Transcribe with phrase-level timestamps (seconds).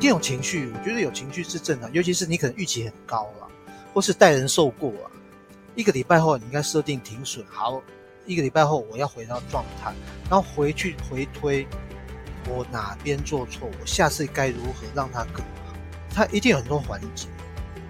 [0.00, 3.46] 定有情绪，我觉得有情绪是正常，尤其是你可能预期很高了，
[3.92, 5.12] 或是待人受过啊。
[5.76, 7.82] 一个礼拜后，你应该设定停损，好，
[8.24, 9.92] 一个礼拜后我要回到状态，
[10.28, 11.66] 然后回去回推
[12.48, 15.76] 我哪边做错，我下次该如何让它更好。
[16.12, 17.28] 它一定有很多环节，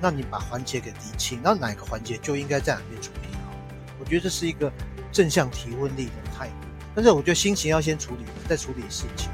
[0.00, 3.52] 那你把环节给理清，然后哪个环节就应该在哪边处理好。
[4.00, 4.70] 我觉得这是一个
[5.12, 9.30] 正向提问力的态度，但是我觉得心情要先处理，再处理事情。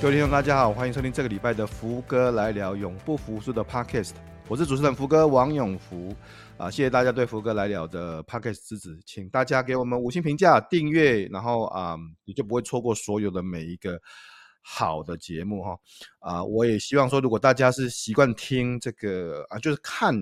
[0.00, 4.12] 各位听众，大家好，欢迎收听这个礼拜的福哥来聊永不服输的 Podcast。
[4.46, 6.14] 我是主持人福哥王永福
[6.56, 14.00] 啊，谢谢大家对福哥来聊的 Podcast 支持，请大家给我们五星评价、订阅，然后啊，你就不会错过所有的每一个
[14.62, 15.76] 好的节目哈
[16.20, 16.44] 啊！
[16.44, 20.14] 我也希望说，如果大家是习惯听这个啊，就是看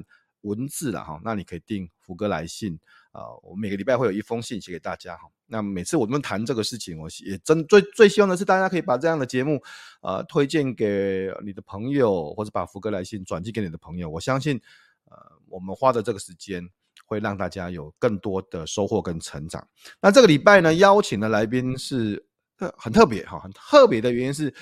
[0.47, 2.79] 文字了哈，那你可以订福哥来信。
[3.13, 5.23] 啊，我每个礼拜会有一封信写给大家哈。
[5.47, 9.59] 那每次我们谈这个事情，我也真最最希望的是大家可以把这样的节目，
[10.03, 14.11] 呃，推荐给你的朋友，或者把福哥来信转寄给你的朋友。
[14.11, 14.61] 我相信，
[15.07, 15.17] 呃，
[15.49, 16.63] 我们花的这个时间
[17.07, 19.67] 会让大家有更多的收获跟成长。
[19.99, 22.23] 那这个礼拜呢，邀请的来宾是
[22.77, 24.53] 很特别哈，很特别的原因是，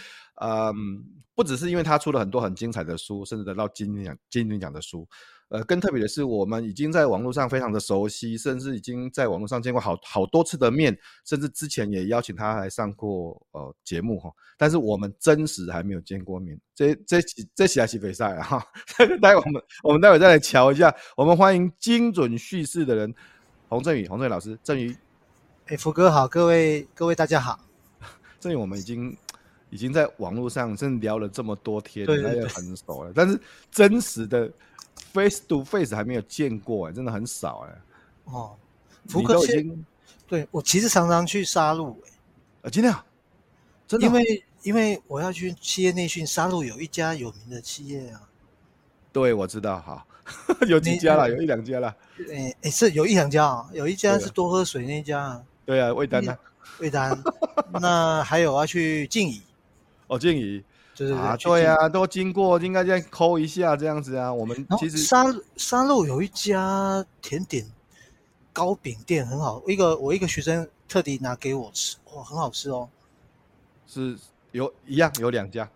[0.41, 5.09] 嗯、不只是因为他出了很多很精彩的书，甚至得到金鹰奖金鹰奖的书。
[5.51, 14.33] 呃，更特别的是，我们已经在网络上非常的熟悉，甚至已经在网络上见过好好多次的面，甚至之前也邀请他来上过呃节目哈。
[14.57, 17.21] 但是我们真实还没有见过面，这这
[17.55, 18.67] 这起来是比赛啊哈。
[19.21, 23.15] 待会我们我们待会再来瞧一下，我们欢迎精准叙事的人
[23.69, 24.97] 洪振宇，洪振宇老师，振宇。
[25.67, 27.61] 哎，福哥好，各位各位大家好。
[28.41, 29.17] 振宇，我们已经
[29.71, 33.39] 已经在网络上真聊了这么多天，大家很熟了，但是
[33.71, 34.51] 真实的。
[35.15, 37.81] Face to face 还没有见过哎，真的很少哎。
[38.25, 38.57] 哦，
[39.09, 39.87] 福克已经
[40.27, 42.11] 对我其实常常去沙鹿哎。
[42.63, 43.05] 啊，今天啊，
[43.87, 48.23] 真的，因为因为我要去企业内训，沙鹿有一家有名的企业啊。
[49.13, 50.05] 对，我知道哈，
[50.67, 51.95] 有几家了，有一两家了。
[52.33, 55.43] 哎哎，是有一两家啊，有一家是多喝水那家啊。
[55.65, 56.37] 对啊，魏丹啊，
[56.81, 57.17] 魏丹。
[57.75, 59.41] 那还有要去静怡。
[60.09, 60.65] 哦，静怡。
[60.95, 64.33] 就是啊，对啊，都经过，应该再抠一下这样子啊。
[64.33, 65.25] 我们其实沙
[65.57, 67.67] 沙鹿有一家甜点
[68.53, 72.89] 糕饼店很好，一个我一个学生特地拿给我吃，哇，很好吃哦。
[73.87, 74.17] 是
[74.53, 75.69] 有一样有两家，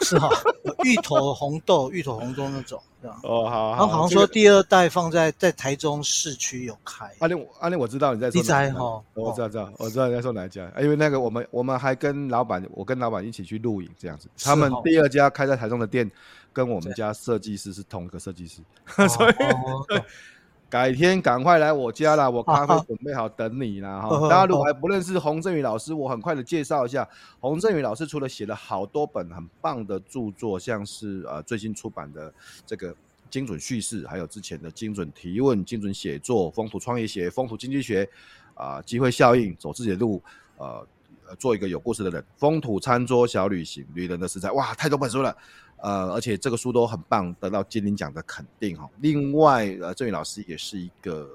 [0.00, 0.28] 是哈，
[0.84, 2.82] 芋头红豆、芋头红豆那种。
[3.22, 7.08] 哦，好，然后好像说第二代放在在台中市区有开。
[7.20, 8.74] 阿玲，阿玲，我知道你在说哪一家，
[9.14, 10.70] 我知道，知道，我知道你在说哪一家。
[10.80, 14.28] 因为那个我们我们还跟老板，我跟老板一起去录影这样子。
[14.42, 16.10] 他们第二家开在台中的店，
[16.52, 18.60] 跟我们家设计师是同一个设计师，
[19.08, 19.34] 所以
[20.70, 24.28] 改天赶快来我家啦，我咖啡准备好等你啦哈。
[24.28, 27.08] 大家如果还不认识洪振宇老师，我很快的介绍一下，
[27.40, 32.32] 洪振宇老师除了写了好多本很棒的著作，像是呃最新出版的
[32.66, 32.94] 这个
[33.30, 38.06] 精准叙事，还有之前的精准提问、精准写作、风土创业学、风土经济学
[38.52, 40.22] 啊，机会效应、走自己的路，
[40.58, 40.86] 呃，
[41.38, 45.34] 做一个有故事的人，风土餐桌小旅行、旅人的食材，哇，太多本书了。
[45.80, 48.90] 呃，而且这个书都很棒，得到金鼎奖的肯定哈。
[49.00, 51.30] 另外，呃，郑宇老师也是一个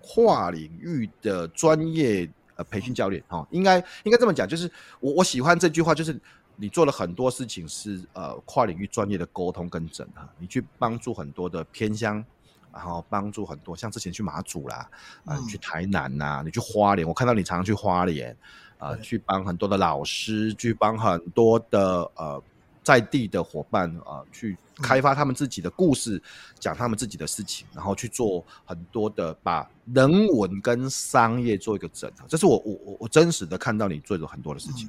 [0.00, 3.46] 跨领域的专业呃培训教练哈。
[3.50, 6.20] 应该应该这么讲，就是我我喜欢这句话，就是
[6.54, 12.22] 你做了很多事情是呃跨领域专业的沟通跟整合，你去帮助很多的偏乡，
[12.70, 14.86] 然后帮助很多像之前去马祖啦，
[15.24, 18.36] 啊、呃，你去台南呐、啊，你去花莲，我看到你常常去花莲，
[18.76, 22.42] 啊、呃，去帮很多的老师，去帮很多的呃。
[22.86, 26.22] 在地的伙伴啊、呃，去开发他们自己的故事，
[26.60, 32.24] 讲、嗯、他们自己的事情，然后去做很多的把人文跟商业做一个整合。
[32.28, 34.88] 这是我我我我真实的看到你做了很多的事情。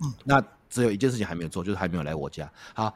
[0.00, 2.50] 嗯，那只有一件事情还没有做，就是还没有来我家。
[2.74, 2.92] 好，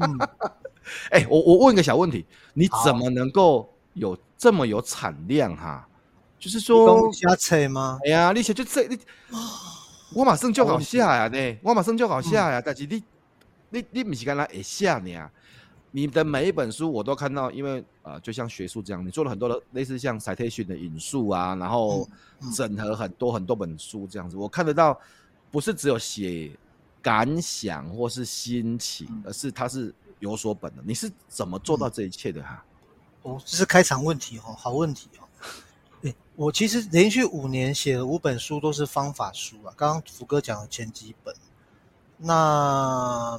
[0.00, 0.18] 嗯，
[1.12, 5.88] 哎、欸，我我问一个小问题，你怎么能够有这么有产量哈？
[6.38, 7.98] 就是说瞎扯吗？
[8.04, 8.98] 哎呀，你写就这你。
[10.14, 13.02] 我马上就好写呀呢，我马上就好写呀，但是你
[13.70, 15.30] 你你不是跟他会写呢？
[15.92, 22.08] 你的每一本书我都看到，因为啊、呃，就像学术这样，你做了很多的类似像 citation 的引述啊，然后
[22.54, 24.96] 整合很多很多本书这样子，我看得到，
[25.50, 26.52] 不是只有写
[27.02, 30.82] 感想或是心情，而是它是有所本的。
[30.86, 32.64] 你是怎么做到这一切的哈？
[33.22, 35.26] 哦，这是开场问题哦，好问题哦。
[36.00, 39.74] 对，我其实连续五年写了五本书，都是方法书啊。
[39.76, 41.34] 刚刚福哥讲的前几本，
[42.16, 43.38] 那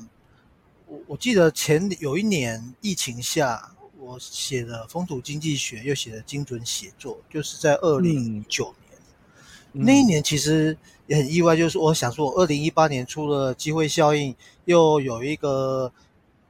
[0.86, 9.00] 我我记得前有一年疫情下，我写了风土经济学，又写了精准写作，就是在二零一九年。
[9.74, 14.36] 嗯、那一年其实也很意外，就是我想说，我二零一八年出了机会效应，
[14.66, 15.92] 又有一个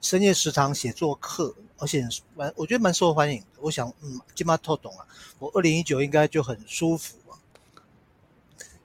[0.01, 1.55] 深夜食堂写作课。
[1.81, 3.47] 而且蛮，我觉得蛮受欢迎的。
[3.59, 5.07] 我想，嗯，起码透懂了。
[5.39, 7.33] 我二零一九应该就很舒服啊，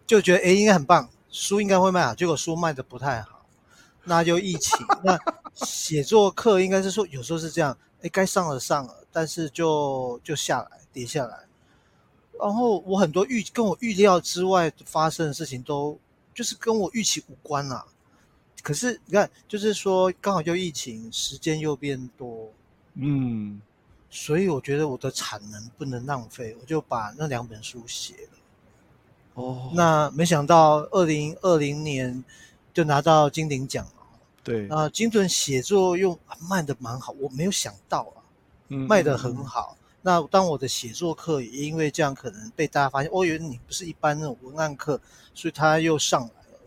[0.06, 2.14] 就觉得诶应该很棒，书应该会卖好。
[2.14, 3.44] 结果书卖的不太好，
[4.04, 4.78] 那就疫情。
[5.04, 5.18] 那
[5.54, 11.40] 写作课应该是说，有时候是这样，诶该上了上了，但是就就下来跌下来。
[12.40, 16.00] 然后我很多预跟我预料之外发生的事情，都
[16.34, 17.84] 就是跟我预期无关啊。
[18.62, 22.50] 可是你看，就是说刚好就疫情，时间又变多。
[22.98, 23.60] 嗯，
[24.08, 28.38] 所以我觉得我的产能不能浪费，我就把那两本书写了。
[29.34, 32.24] 哦，那没想到二零二零年
[32.72, 33.92] 就拿到金鼎奖了。
[34.42, 38.24] 对，啊，精准写作又卖的蛮好，我没有想到啊，
[38.68, 39.76] 嗯、卖的很好。
[39.78, 44.98] 嗯、那当我的写作课也因为这样可能被大家发现，哦，原来你不是一般那种文案课，
[45.34, 46.60] 所以他又上来了。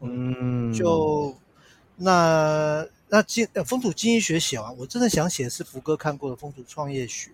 [0.00, 1.36] 嗯，就
[1.94, 2.84] 那。
[3.14, 7.30] 那经呃风土经济学写完，我真的想写的是福哥看过的风土创业学，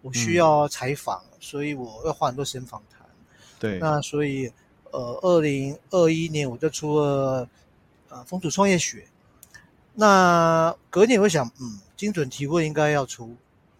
[0.00, 3.04] 我需要采访，嗯、所以我要花很多时间访谈。
[3.58, 4.52] 对，那所以
[4.92, 7.48] 呃，二零二一年我就出了
[8.08, 9.04] 呃风土创业学。
[9.94, 13.34] 那隔年我想，嗯，精准提问应该要出，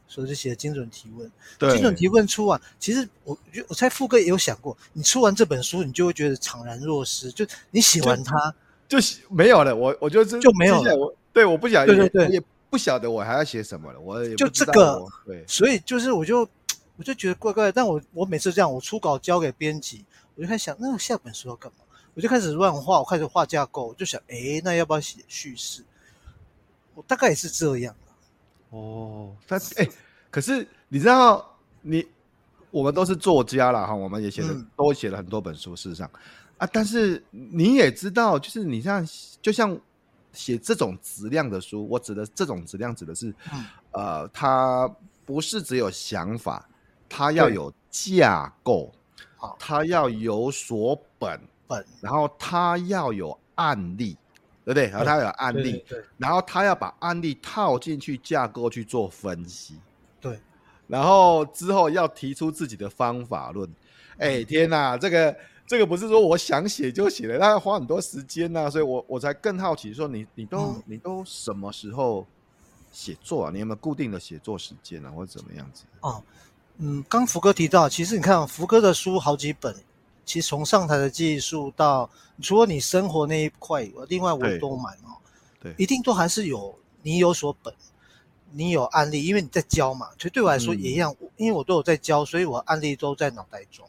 [0.09, 1.31] 所以就写精准提问。
[1.59, 8.53] 对，精准提问出完，其实我觉我猜福哥也有想过，你出完这本书，你就会觉得怅然若失，就你写完它
[8.89, 9.75] 就，就没有了。
[9.75, 11.17] 我我就就没有了。
[11.33, 14.01] 对，我不晓得，对对对，也不晓得我还要写什么了。
[14.01, 16.49] 我也就这个，对，所以就是我就
[16.97, 17.73] 我就觉得怪怪的。
[17.73, 20.05] 但我我每次这样，我初稿交给编辑，
[20.35, 21.85] 我就开始想，那我下本书要干嘛？
[22.15, 25.85] 我就开始乱画，我开始画架构，我就想，哎，那要不要写叙事？
[26.95, 27.95] 我大概也是这样。
[28.71, 29.87] 哦，但哎，
[30.31, 32.07] 可是你知道，你
[32.71, 36.11] 我们都是作家了哈，我们也写了，嗯、都写了很多本书，事实上
[36.59, 39.07] 啊，但是你也知道，就是你像
[39.41, 39.79] 就像。
[40.33, 44.87] 写这种质量的书，我指的这种质量指的是，嗯、呃，它
[45.25, 46.69] 不是只有想法，
[47.09, 48.93] 它要有架构，
[49.39, 54.15] 好，它要有所本，本，然后它要有案例，
[54.63, 54.89] 对不对？
[54.89, 59.81] 然后它有案例，对，对，对，然后它要把案例套进去架构去做分析，
[60.21, 60.39] 对，
[60.87, 63.67] 然后之后要提出自己的方法论。
[64.19, 65.35] 哎，天哪，这个。
[65.67, 72.25] 这个不是说我想写就写的，那要花很多时间呐、啊，所以我我才更好奇说你你都、嗯、你都什么时候
[72.93, 73.51] 写作啊？
[73.53, 75.85] 你有没有固定的写作时间啊，或者怎么样子？
[76.01, 76.23] 哦，
[76.79, 79.75] 嗯，刚福哥提到，其实你看福哥的书好几本，
[80.25, 82.09] 其实从上台的技术到
[82.41, 85.19] 除了你生活那一块另外我都买哦，
[85.61, 87.75] 对，一定都还是有你有所本，
[88.53, 93.85] 你有案例，因为你在教嘛，所以对我来说也一样，嗯、因为我都有在教，所以我案例都在脑袋中。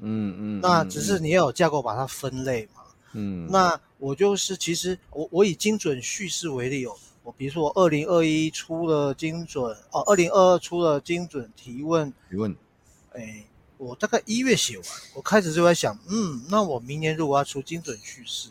[0.00, 2.82] 嗯嗯，那只是你要有架构把它分类嘛。
[3.12, 12.54] 嗯，那我就是其实我我以精准叙事为例哦，我比如说我二零二一出了精准哦，二零二二出了精准提问提问，
[13.12, 13.44] 哎，
[13.78, 18.50] 我大概一月写完，我开始就在想，嗯，那我明年如果要出精准叙事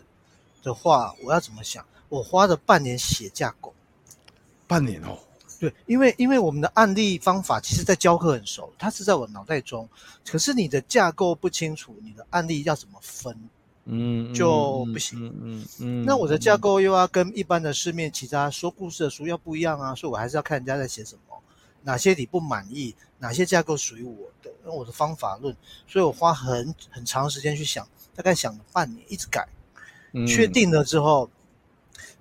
[0.64, 1.86] 的话，我要怎么想？
[2.10, 3.74] 我花了半年写架构，
[4.68, 5.18] 半年哦。
[5.60, 9.88] 对，因为因为我们的案例方法，其实在教课很熟，它是在我脑袋中，
[10.26, 13.38] 可是你的架构不清楚，你的案例要怎么分，
[13.86, 21.38] 嗯，就不行，嗯嗯，那我的架构又要跟一般的市面其他说故事的书要不一样啊，所以我还是要看人家在写什么，
[21.84, 25.56] 哪些你不满意，哪些架构属于我的，那我的方法论，
[25.88, 29.48] 所以我花很很长时间去想，大概想了半年，一直改，
[30.12, 31.30] 嗯，确定了之后，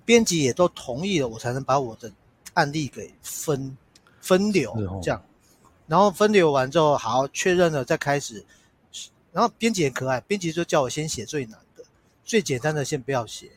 [0.05, 2.11] 编辑也都同意了，我才能把我的。
[2.55, 3.77] 案例给分
[4.19, 5.23] 分流，这样，
[5.87, 8.43] 然后分流完之后，好确认了再开始。
[9.31, 11.83] 然后编辑也可爱，编辑就叫我先写最难的，
[12.23, 13.51] 最简单的先不要写。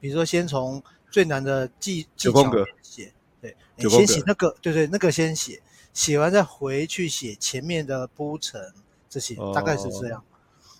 [0.00, 5.62] 比如说先从最难的技技巧写，对，你先写那个，对对，那个先写，
[5.94, 8.72] 写完再回去写前面的铺陈
[9.08, 10.24] 这些，大概是这样。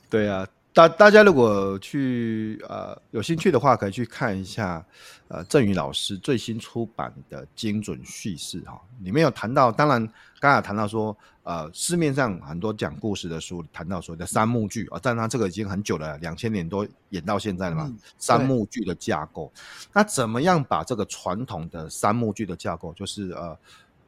[0.09, 0.47] 对啊。
[0.81, 4.83] 大大家如果去呃有兴趣的话，可以去看一下
[5.29, 10.09] 呃郑宇老师最新出版的精准叙事哈，里面有谈到，当然
[10.39, 19.53] 刚才谈到说呃市面上很多讲故事的书谈到所谓的三幕剧啊，但他这个已经很久了，两千年多演到现在了嘛，嗯、三幕剧的架构，
[19.93, 23.59] 那怎么样把这个传统的三幕剧的架构，就是呃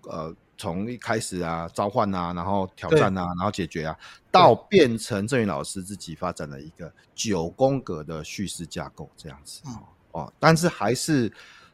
[0.04, 0.34] 呃。
[0.62, 3.98] 从一开始啊，召唤啊，然后挑战啊，然后解决啊，
[4.30, 9.76] 到变成郑云老师自己发展的一个九宫格的叙事架构这样子，嗯、
[10.12, 11.32] 哦，但是还是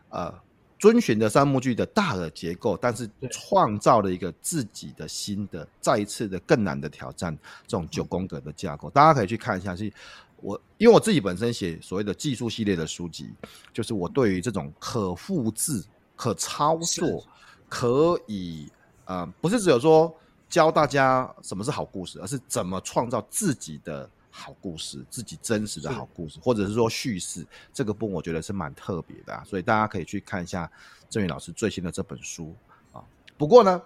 [0.08, 0.34] 呃
[0.78, 9.76] 遵循着三幕剧的大的结构，但是创造了一个自己的新的、再一次的更难的挑战，这种九宫格的架构，嗯、大家可以去看一下。
[9.76, 9.92] 是
[10.40, 13.34] 我因为我自己本身写所谓的技术系列的书籍，
[13.70, 15.84] 就是我对于这种可复制、
[16.16, 17.22] 可操作、
[17.68, 18.72] 可以。
[19.08, 20.14] 呃，不是只有说
[20.50, 29.42] 教大家什么是好故事，而是怎么创造自己的好故事，自己真实的好故事，或者是说叙事这个部分，我觉得是蛮特别的啊。
[29.46, 30.70] 所以大家可以去看一下
[31.08, 32.54] 郑宇老师最新的这本书
[32.92, 33.02] 啊。
[33.38, 33.82] 不过呢，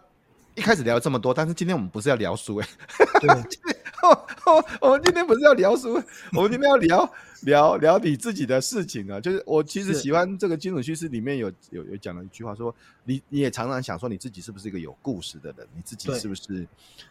[0.55, 3.29] 一开始聊了这么多，但是今天我们不是要聊书哎、欸，对，
[4.81, 5.95] 我们今天不是要聊书，
[6.35, 7.15] 我们今天要聊。
[7.43, 16.65] 聊聊你自己的事情啊，就是我其实喜欢这个精准叙事里面有有有讲了一句话说，说你你也常常想说你自己是不是一个有故事的人，你自己是不是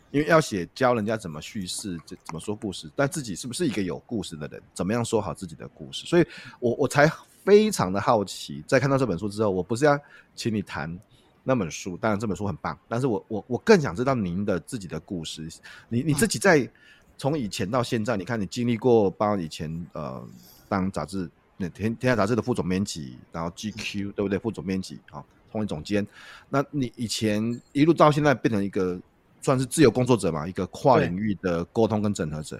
[0.10, 6.06] 因为要写教人家怎么叙事，怎怎么说故事，但自己是不是一个有故事的人，怎么样说好自己的故事？
[6.06, 6.26] 所以
[6.62, 7.12] 我我才
[7.44, 10.00] 非常的好奇，在看到这本书之后，我不是要
[10.34, 10.98] 请你谈
[11.44, 15.48] 那本书，当然这本书很棒，但是我我我更想知道您的自己的故事，
[15.90, 16.70] 你你自己在。
[17.18, 20.28] 从以前到现在，你看你经历过，包括以前呃
[20.68, 24.40] 当杂志那天天下杂志的副总编辑，然后 GQ、嗯、对不对？
[24.40, 26.08] 副总编辑啊，统一总监。
[26.50, 29.00] 那你以前一路到现在变成一个
[29.40, 32.60] 算是自由工作者嘛，一个跨领域的沟通跟整合者。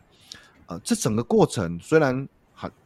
[0.68, 2.30] 呃，这整个过程虽然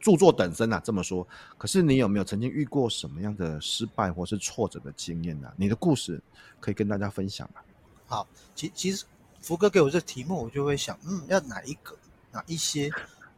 [0.00, 1.26] 著作等身啊这么说，
[1.58, 6.22] 可是你有没有曾经遇过什么样的失败或是挫折的经验呢、你的故事
[6.60, 7.60] 可以跟大家分享吗？
[8.06, 9.04] 好，其其实。
[9.42, 11.96] 福哥给我这题目，我就会想，嗯，要哪一个，
[12.32, 12.90] 哪一些？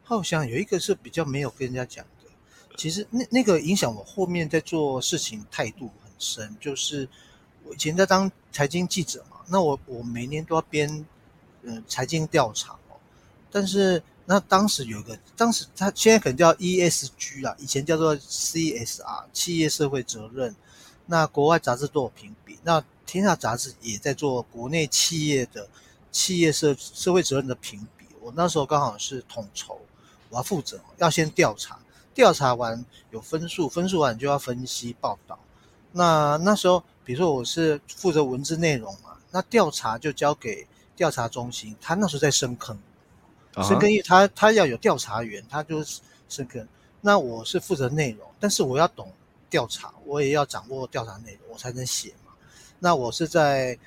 [0.02, 2.30] 好像有一个是比较没有跟人家讲的。
[2.78, 7.06] 其实那那个影响我后面在做事情态度很深，就是
[7.62, 11.04] 我以前在当财经记者嘛，那我我每年都要编
[11.62, 12.96] 嗯财经调查哦。
[13.50, 20.54] 但是那当时有一个，当时他现在可能叫 ESG 啦，以前叫做 CSR 企业社会责任。
[21.06, 25.66] 那国外杂志都有评比，那天下杂志也在做国内企业的。
[26.10, 29.78] 企业社社会责任的评比，我那时候刚好是统筹，
[30.30, 31.78] 我要负责，要先调查，
[32.14, 35.38] 调查完有分数，分数完就要分析报道。
[35.92, 40.66] 那那时候，比如说我是负责文字内容嘛，那调查就交给
[40.96, 42.78] 调查中心，他那时候在深坑，
[43.56, 46.66] 深坑，业他他要有调查员，他就是深坑。
[47.00, 49.12] 那我是负责内容，但是我要懂
[49.48, 52.32] 调查，我也要掌握调查内容，我才能写嘛。
[52.78, 53.78] 那我是在。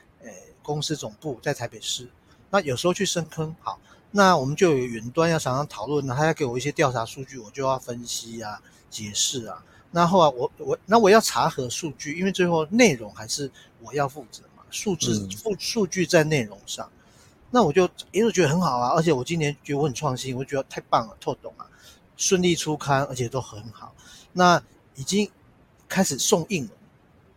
[0.64, 2.08] 公司总部在台北市，
[2.52, 3.80] 那有时候去深坑，好，
[4.12, 9.66] 那我们就有云端要常常讨论，他要给我一些调查数据，我就要分析啊、解释啊。
[9.90, 13.52] 那后来我我那我要查核数据，因为最后内容还是
[13.82, 16.88] 我要负责嘛，数字数数据在内容上，
[17.52, 21.66] 那我就一直觉得很好啊，而且我今年觉得我很创新，我觉得太棒了，透懂了，
[22.18, 23.94] 顺利出刊，而且都很好。
[24.34, 24.62] 那
[24.96, 25.30] 已经
[25.88, 26.72] 开始送印了，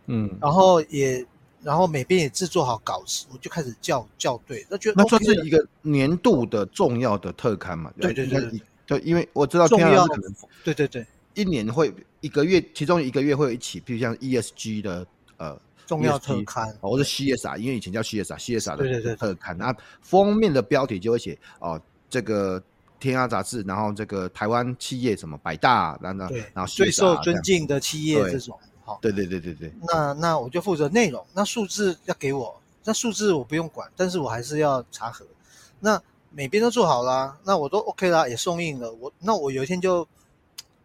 [0.07, 1.25] 嗯，然后也。
[1.63, 7.91] 然后每边也制作好稿子，我就开始校校对，那觉得那算是一个年度的重要的特刊嘛？
[7.99, 10.31] 对对对对，对，因为我知道重要可能
[10.63, 11.03] 对对对，
[11.33, 11.91] 一年会
[12.21, 15.07] 一个月，其中一个月会有一起，比如像 ESG 的
[15.37, 22.61] 呃重要特刊，或者 CSR，因为以前叫 CSR，CSR 的特刊，那封面的标题就会写哦，这个
[22.99, 28.57] 天涯杂志，然后这个台湾企业什么百大，然后然后最受尊敬的企业这种。
[28.83, 29.73] 好，对对对对对。
[29.81, 35.25] 那那我就负责内容，那数字要给我，那数字我不用管，但是我还是要查核。
[35.79, 35.99] 那
[36.29, 38.91] 每边都做好了，那我都 OK 啦，也送印了。
[38.93, 39.99] 我那我有一天就，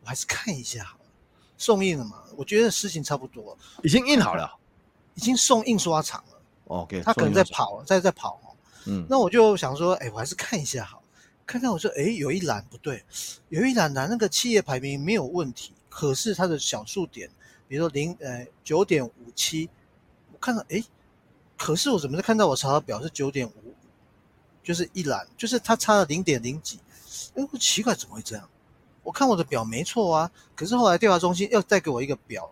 [0.02, 1.04] 我还是看一下好了，
[1.58, 2.22] 送印了嘛？
[2.36, 4.50] 我觉得事情差不多，已经印好了，
[5.20, 6.40] 已经送印刷厂了。
[6.68, 8.40] OK，他可能在跑，在在跑。
[8.86, 11.02] 嗯，那我就想说，哎，我还是看一下好，
[11.46, 13.04] 看看我说，哎，有一栏不对，
[13.50, 17.28] 有一栏栏那个企业排名没有问题，可是它的小数点。
[17.68, 19.68] 比如说零呃九点五七，
[20.32, 20.82] 我看到诶，
[21.58, 23.74] 可是我怎么在看到我查的表是九点五，
[24.64, 26.80] 就是一栏，就是它差了零点零几，
[27.34, 28.48] 哎，我奇怪怎么会这样？
[29.02, 32.50] 我看我的表没错啊，可是后来调查中心又再给我一个表，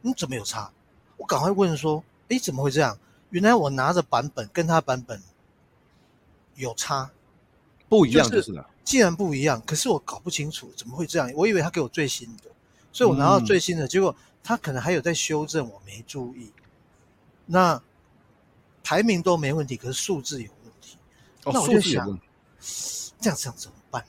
[0.00, 0.72] 你怎么有差？
[1.16, 2.98] 我赶快问说，诶，怎么会这样？
[3.30, 5.20] 原来我拿着版本跟他版本
[6.54, 7.10] 有差，
[7.88, 12.44] 不一样就是了，既然不一样，可是我搞不清楚怎么会这样，我以为他给我最新的，
[12.92, 16.52] 所以我拿到最新的，嗯、结果他可能还有在修正，我没注意。
[17.46, 17.82] 那
[18.84, 20.96] 排名都没问题，可是数字有问题。
[21.44, 22.06] 哦、那我就想，
[23.20, 24.04] 这样这样怎么办？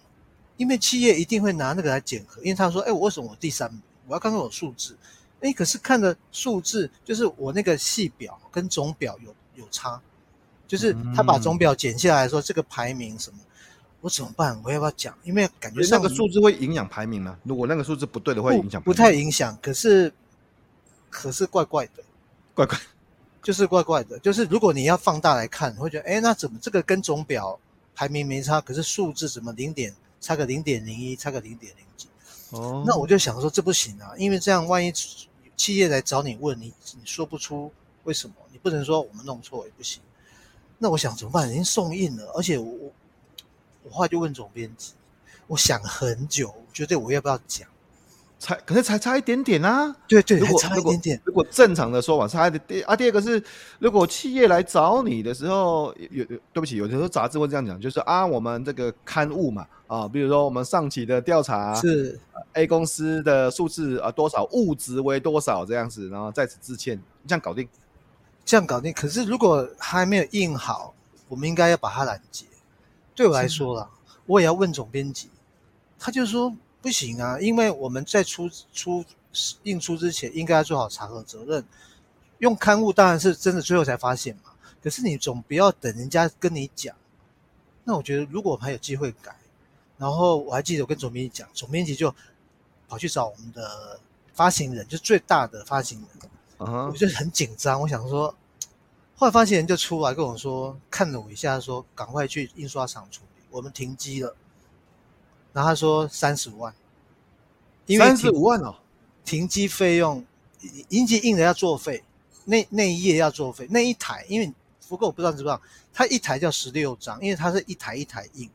[0.57, 3.81] 因为企业一定会拿那个来检核，因为他说：“哎，我为什么我第三名？
[4.07, 4.97] 我要看看我数字。”
[5.41, 10.01] 哎，可是看的数字就是我那个系表跟总表有有差，
[10.67, 13.37] 就是他把总表剪下来说这个排名什么，
[14.01, 14.59] 我怎么办？
[14.63, 15.15] 我要不要讲？
[15.23, 17.37] 因为感觉上那个数字会影响排名吗？
[17.43, 18.85] 如果那个数字不对的话，会影响排名？
[18.85, 19.57] 不太影响。
[19.61, 20.11] 可是
[21.09, 22.03] 可是怪怪的，
[22.53, 22.79] 怪怪，
[23.43, 24.17] 就是怪怪的。
[24.19, 27.59] 就是如果你要放大来看，会觉得哎，那怎么这个跟总表
[27.95, 28.59] 排名没差？
[28.59, 32.07] 可是数字怎么零点差个零点零一，差个零点零几？
[32.51, 34.93] 哦，那我就想说这不行啊，因为这样万一。
[35.57, 37.71] 企业来找你问你，你说不出
[38.03, 39.99] 为什么，你不能说我们弄错也不行。
[40.77, 41.49] 那我想怎么办？
[41.49, 42.91] 已经送印了，而且我我
[43.81, 44.93] 我话就问总编辑，
[45.47, 47.67] 我想很久，我觉得我要不要讲？
[48.39, 49.95] 才可是才差一点点啊！
[50.07, 51.21] 对对，还差一点点。
[51.25, 52.95] 如果正常的说法，差一点点啊。
[52.95, 53.43] 第二个是，
[53.79, 62.19] 如果企业来找你的时候，有对不起，有的时候杂志会这样讲，就是啊，我们这个刊物嘛，啊，比如说我们上期的调查是
[62.53, 67.67] A 公司的数字啊多少，物值为多少这样子，然后在此致歉，这样搞定，
[68.45, 68.93] 这样搞定。
[68.93, 70.93] 可是如果还没有印好，
[71.27, 72.45] 我们应该要把它拦截。
[73.15, 73.89] 对我来说啦，
[74.27, 75.31] 我也要问总编辑，
[75.97, 76.55] 他就说。
[76.87, 79.03] 不行啊，因为我们在出出
[79.63, 81.61] 印出之前，应该要做好查核责任。
[82.37, 84.51] 用刊物当然是真的，最后才发现嘛。
[84.81, 86.95] 可是你总不要等人家跟你讲。
[87.83, 89.35] 那我觉得，如果我们还有机会改，
[89.97, 92.15] 然后我还记得我跟总编辑讲，总编辑就
[92.87, 93.99] 跑去找我们的
[94.33, 96.29] 发行人，就最大的发行人。
[96.59, 96.89] Uh huh.
[96.89, 98.33] 我就很紧张，我想说，
[99.17, 104.33] 后来发行人就出来跟我说，看了我一下，说赶快去印刷厂处理，我们停机了。
[105.57, 106.71] 然后他说三十五万，
[107.97, 108.75] 三十五万哦，
[109.25, 110.23] 停机费用，
[110.89, 112.03] 印机印的要作废，
[112.45, 115.59] 那那一页要作废，那一台，因为福哥我不知道你知不知道，
[115.91, 118.47] 它一台叫十六张，因为它是一台一台印，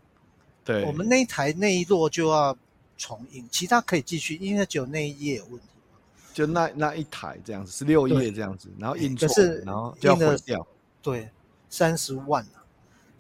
[0.65, 2.57] 对，我们那一台那一摞就要
[2.97, 5.67] 重印，其他可以继续，因为只有那一页有问题，
[6.33, 10.65] 就那那一台这样子，十六页这样子，然后印错，是然后就要毁掉，
[11.03, 11.29] 对，
[11.69, 12.62] 三十万啊。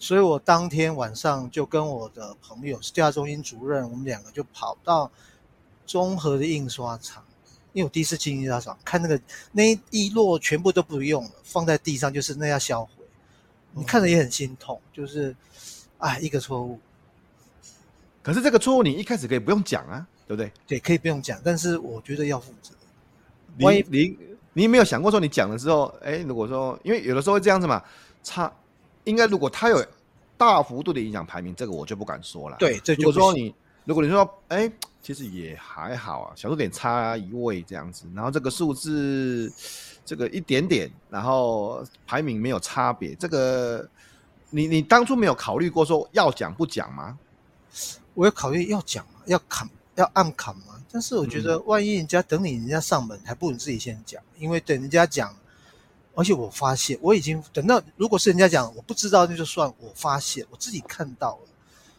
[0.02, 5.08] 所以我当天晚上就跟我的朋友是调查中心主任，我们两个就跑到
[5.86, 7.24] 综合的印刷厂，
[7.72, 9.20] 因为我第一次进印刷厂，看那个
[9.52, 12.90] 那一摞全部都不用了，放在地上就是那要销毁，
[13.74, 15.36] 你看着也很心痛，就是
[15.98, 16.80] 哎一个错误。
[18.24, 20.52] 可是这个错误你一开始可以不用讲啊，对不对？
[20.66, 22.74] 对，可以不用讲，但是我觉得要负责。
[23.56, 24.18] 你万一你
[24.52, 27.80] 你没有想过说你讲了之后，哎，如果说因为有的时候会这样子嘛，
[28.24, 28.52] 差。
[29.04, 29.84] 应该，如果他有
[30.36, 32.56] 大幅度的影响排名，这个我就不敢说了。
[32.58, 34.70] 对，这就如说你，如果你说，哎，
[35.02, 39.52] 其实也还好啊，小数点差一位这样子，然后这个数字
[40.04, 43.88] 这个一点点，然后排名没有差别，这个
[44.50, 47.18] 你你当初没有考虑过说要讲不讲吗？
[48.14, 50.80] 我有考虑要讲，要砍，要按砍嘛。
[50.90, 55.34] 但是我觉得，万一人家等你人家上门，还不如自己先讲，因为等人家讲。
[56.14, 59.66] 而且我发现，我已经等到，如果是人家讲我不知道，那就算。
[59.80, 61.48] 我发现我自己看到了，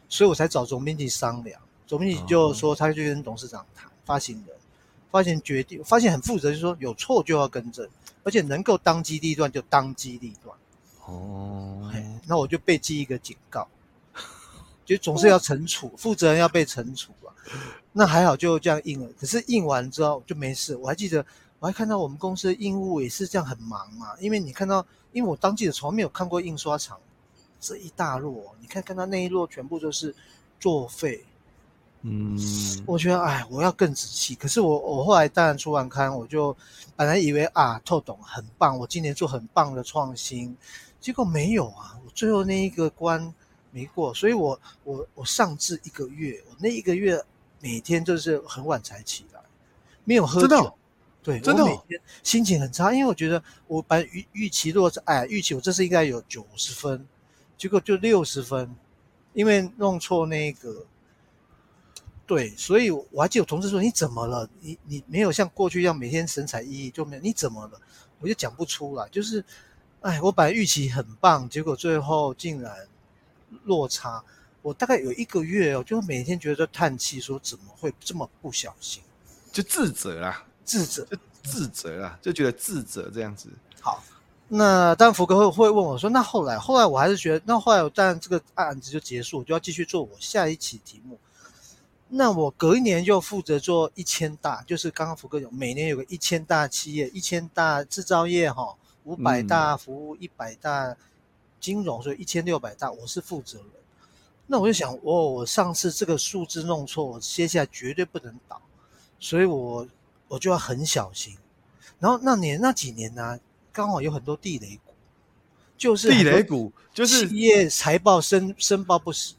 [0.08, 1.60] 所以我才找总编辑商量。
[1.88, 4.56] 总编辑就说，他就跟董事长谈，发行人，
[5.10, 7.90] 发行决定，发现很负责，就是说有错就要更正，
[8.24, 10.56] 而且能够当机立断就当机立断。
[11.08, 11.92] 哦，
[12.28, 13.68] 那我就被记一个警告，
[14.86, 17.34] 就总是要惩处，负责人要被惩处啊。
[17.92, 19.10] 那还好，就这样印了。
[19.20, 21.26] 可是印完之后就没事，我还记得。
[21.64, 27.00] 我还看到我们公司的印务也是这样很忙嘛，因为你看到，因为我当记者从来没有看过印刷厂
[27.58, 30.14] 这一大摞，你看看到那一摞全部都是
[30.60, 31.24] 作废，
[32.02, 32.38] 嗯，
[32.86, 34.36] 我觉得哎，我要更仔细。
[34.36, 36.54] 可是我我后来当然出完刊，我就
[36.98, 40.54] 本来以为啊，透懂很棒，我今年做很棒的创新，
[41.00, 43.34] 结果没有啊，我最后那一个关
[43.72, 47.24] 没过，所以我我我上至一个月，我那一个月
[47.62, 49.40] 每天就是很晚才起来，
[50.04, 50.78] 没有喝酒。
[51.24, 57.08] 对，真的，我每天心情很差，因为我觉得我本来预预期如果是哎预期我这次应该有九十分，
[57.58, 58.76] 结果就六十分，
[59.34, 60.86] 因为弄错那个。
[62.26, 64.50] 对，所以我还记得我同事说，你怎么了？
[64.62, 67.80] 你你没有像过去一样每天神采奕奕，就没有，你怎么了？
[68.20, 69.44] 我就讲不出来，就是
[70.00, 72.74] 哎，我本来预期很棒，结果最后竟然
[73.66, 74.24] 落差。
[74.62, 79.04] 我大概有一个月哦，就每天觉得叹气，说怎么会这么不小心，
[79.52, 80.46] 就自责啦。
[80.64, 83.50] 自责，就自责啊，就觉得自责这样子。
[83.82, 84.04] 好，
[84.48, 91.20] 那当然福哥会会问我说，那后来后来我还是觉得，那后来当然这个案子就结束，我就要继续做我下一期题目。
[92.16, 100.96] 那我隔一年就负责做一千大，就是刚刚福哥有每年有个一千大企业，一千大制造业哈，五百大服务，一百大
[101.60, 103.68] 金融，所以一千六百大我是负责人。
[104.46, 108.62] 那我就想，哦，我上次这个数字弄错，我接下来绝对不能倒，
[109.20, 109.88] 所以我
[110.34, 111.38] 我就要很小心。
[112.00, 113.40] 然后那年那几年呢、啊，
[113.72, 114.94] 刚好有很多地雷股，
[115.78, 119.36] 就是地雷股，就是企业财报申申报不实，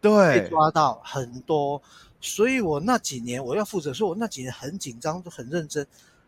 [0.00, 1.82] 对，被抓到很多。
[2.20, 5.84] 所以我那几年我要负责，所以我那几年很紧张，就很认真。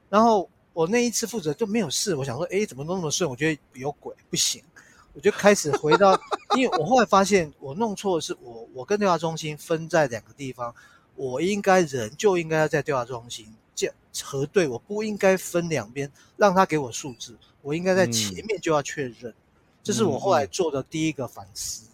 [0.08, 3.30] 然后我那一次负责就没有事，我想说，哎，怎么都那么顺？
[3.30, 4.60] 我觉得有鬼，不行。
[5.12, 6.18] 我就开始回到，
[6.56, 10.74] 因为我后来发现我弄错的是我，我跟对话中心分在两个地方，
[11.16, 13.52] 我应该人就应该要在对话中心
[14.22, 19.30] 核对，我不应该分两边让他给我数字，我应该在前面就要确认。
[19.30, 19.34] 嗯、
[19.82, 21.92] 这是我后来做的第一个反思，嗯、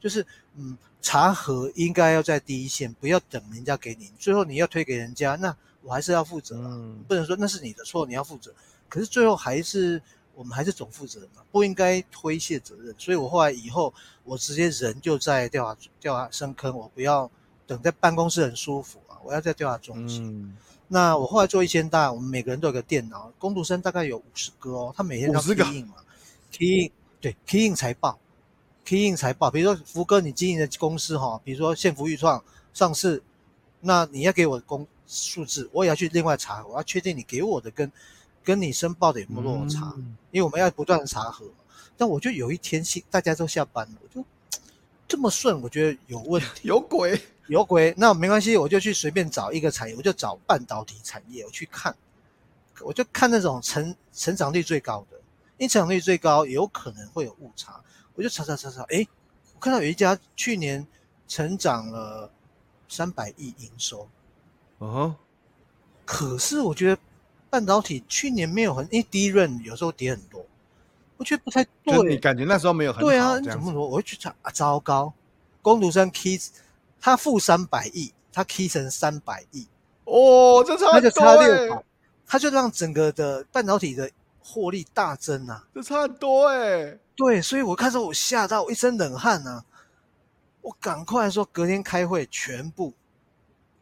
[0.00, 0.76] 就是嗯。
[1.02, 8.52] 查核应该要在第一线，不要等人家给你，最后你要推给人家，那我还是要负责，嗯、不能说那是你的错，你要负责。
[8.88, 10.02] 可是最后还是
[10.34, 12.92] 我们还是总负责人嘛，不应该推卸责任。
[12.98, 13.94] 所以我后来以后，
[14.24, 17.30] 我直接人就在调查调查深坑，我不要
[17.68, 20.26] 等在办公室很舒服啊，我要在调查中心。
[20.26, 20.56] 嗯、
[20.88, 25.94] 那我后来做一千大，我们每个人都有个电脑，工读生大概有五十个哦，他每天要 key in 嘛
[26.52, 28.18] ，key in 对 key in 财报。
[28.84, 32.40] key in 财报，比如说福哥，你经营的公司哈，比如说幸福预创
[32.72, 33.20] 上市，
[33.80, 37.90] 那你要给我公数字，我也要去另外查，我要确定你给我的跟
[38.44, 41.44] 跟你申报的有没有落差，嗯、因为我们要不断的查核。
[41.96, 44.24] 但我就有一天，大家都下班了，我就
[45.08, 47.94] 这么顺，我觉得有问题， 有鬼，有鬼。
[47.96, 51.94] 那没关系，我就去随便找一个产业，我就找半导体产业，我去看，
[52.80, 55.16] 我就看那种成成长率最高的，
[55.58, 57.80] 因为成长率最高有可能会有误差。
[58.14, 59.06] 我就查查查查，诶，
[59.54, 60.86] 我看到有一家去年
[61.28, 62.30] 成长了
[62.88, 64.08] 三百亿营收，
[64.78, 65.14] 哦、uh，huh.
[66.04, 66.98] 可是我觉得
[67.50, 70.44] 半导体去年没有很，因为第一轮有时候跌很多，
[71.18, 72.08] 我觉得不太对。
[72.08, 73.38] 你感觉那时候没有很好对啊？
[73.38, 73.86] 你怎么说？
[73.86, 75.12] 我会去查啊，糟糕，
[75.60, 76.38] 工读生 key
[77.00, 79.66] 他负三百亿，他 key 成三百亿，
[80.04, 81.84] 哦，这差很多，那就差六百，
[82.26, 86.98] 他就让整个的半导体的获利大增啊，这差很多哎。
[87.14, 89.64] 对，所以我看时候我吓到我一身冷汗呐、啊，
[90.60, 92.92] 我赶快说隔天开会，全部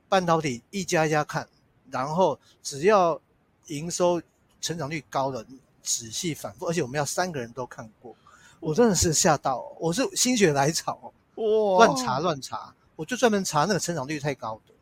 [0.09, 1.49] 半导体一家一家看，
[1.91, 3.21] 然后只要
[3.67, 4.23] 营收
[4.61, 5.45] 成长率高的，
[5.83, 8.15] 仔细反复，而且我们要三个人都看过，
[8.61, 14.75] 我真的是吓到，我是心血来潮，哇，乱查乱查，我就专门查那个成长率太高的，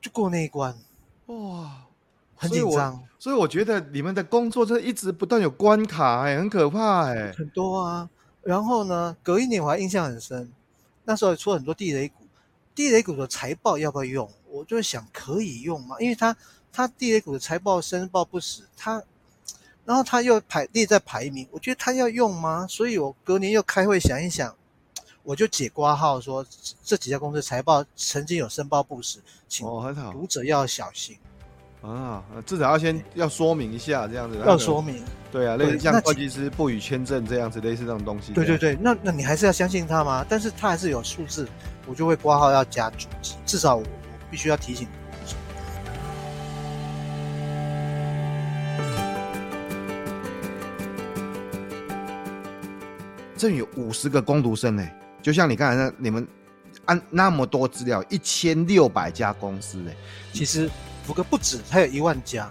[0.00, 0.76] 就过那一关，
[1.26, 1.80] 哇。
[2.36, 8.10] 很紧张，所以我觉得你们的工作真的一直不断有关卡，哎，很可怕，哎，很多啊。
[8.42, 10.52] 然后呢，隔一年我还印象很深，
[11.04, 12.26] 那时候出很多地雷股，
[12.74, 14.30] 地雷股的财报要不要用？
[14.50, 16.36] 我就想可以用嘛，因为他
[16.72, 19.02] 他地雷股的财报申报不死，他
[19.84, 22.66] 然后他又排列在排名，我觉得他要用吗？
[22.68, 24.54] 所以我隔年又开会想一想，
[25.24, 26.44] 我就解挂号说
[26.84, 29.66] 这几家公司财报曾经有申报不实，请
[30.12, 31.16] 读者要小心。
[31.80, 38.32] 啊，至少要先要说明一下这样子，要说明，对啊，类似像会计师不予签证这样子，类似这种东西。
[38.34, 40.24] 对对对，那那你还是要相信他吗？
[40.28, 41.48] 但是他还是有数字，
[41.86, 43.86] 我就会挂号要加注记，至少我，我
[44.30, 44.86] 必须要提醒。
[53.36, 54.88] 这有五十个攻读生呢，
[55.24, 56.28] 就像你刚才那你们
[56.84, 59.90] 按那么多资料，一千六百家公司呢，
[60.32, 60.70] 其实。
[61.06, 62.48] 福哥不止，还有一万家，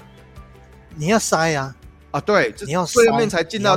[0.96, 1.76] 你要筛呀！
[2.12, 3.76] 啊，对，你要最后面才进到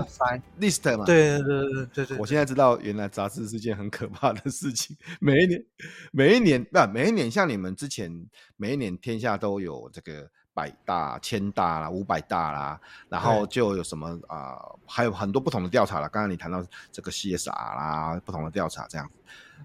[0.60, 1.06] list 嘛。
[1.06, 2.18] 对对对对对对。
[2.18, 4.94] 我现在知道，原来杂志是件很可怕的事情。
[5.18, 5.64] 每一年，
[6.12, 8.12] 每一年，不，每一年像你们之前，
[8.58, 16.08] 每一年天下都有这个百大、千大啦、五百大啦，然后就有什么啊、呃，还有很多不同的调查了。
[16.08, 19.12] 刚刚你谈到这个 CSR 啦，不同的调查这样子。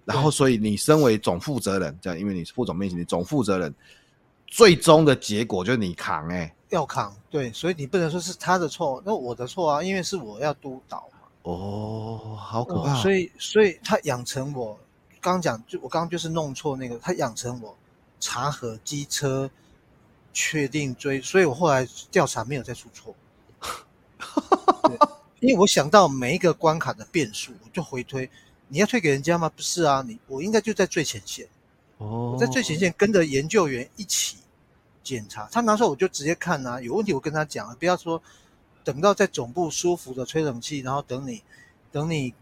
[0.03, 3.73] 然后，所以你身为总负责人，这样，因为你是副总面前，你总负责人。
[4.47, 11.19] 最终的结果就是你扛哎、欸，要扛对，所以你不能说是他的错，那我的错啊，因为是我要督导嘛。
[11.43, 12.91] 哦，好可怕！
[12.91, 14.77] 哦、所以，所以他养成我
[15.21, 17.73] 刚讲，就我刚刚就是弄错那个，他养成我
[18.19, 19.49] 查核机车，
[20.33, 23.15] 确定追，所以我后来调查没有再出错。
[24.83, 24.97] 对，
[25.39, 28.29] 因为我想到每一个关卡的变数，我就回推，
[28.67, 29.51] 你要退给人家吗？
[29.55, 31.47] 不是啊，你我应该就在最前线。
[31.97, 34.37] 哦，我在最前线跟着研究员一起。
[35.03, 38.21] 检查他拿出来我就直接看啊，有问题我跟他讲啊，不要说
[38.83, 41.41] 等到在总部舒服的吹冷气，然后等你，
[41.91, 42.35] 等你，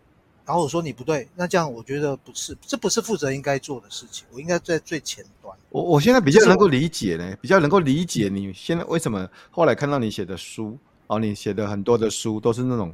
[0.50, 5.56] 然后我说你不对，那这样我觉得不是，这不是负责应该做的事情，我应该在最前端。
[5.70, 12.92] 我我现在比较能够理解呢，比较能够理解你现在为什么后来看到你写的书哦，你写的很多的书都是那种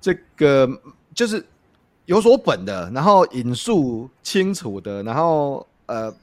[0.00, 0.70] 这个
[1.12, 1.44] 就是
[2.04, 6.14] 有所本的，然后引述清楚的，然后呃。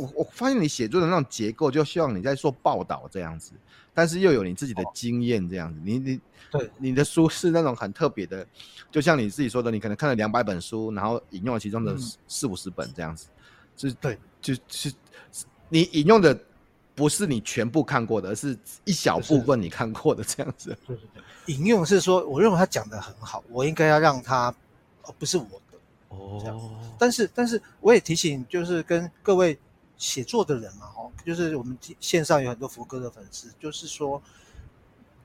[0.00, 3.52] 我我发现你写作的那种结构，就希望你在做报道这样子，
[3.92, 5.80] 但是又有你自己的经验这样子。
[5.84, 8.46] 你你对你的书是那种很特别的，
[8.90, 13.28] 就像你自己说的，你可能看了两百本书，然后引用了其中的四五十本这样子。
[13.76, 14.92] 就对，就是
[15.68, 16.38] 你引用的
[16.94, 20.76] 不是你全部看过的，而是一小部分你看过的这样子。
[20.86, 24.54] 对对对，引用是说，我认为他讲的很好，我应该要让他，
[25.02, 26.76] 而不是我的哦。
[26.98, 29.58] 但是但是我也提醒，就是跟各位。
[30.00, 34.20] 写作的人嘛，哦，就是我们线上有很多福哥的粉丝，就是说，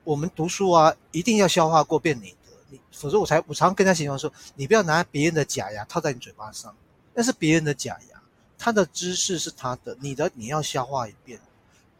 [0.04, 6.76] 我们读书啊，一定要消化过变你的，你否则我才我常常跟他形容说，你不要拿别人的假牙套在你嘴巴上，
[7.14, 8.22] 那是别人的假牙，
[8.58, 11.40] 他的知识是他的，你的你要消化一遍，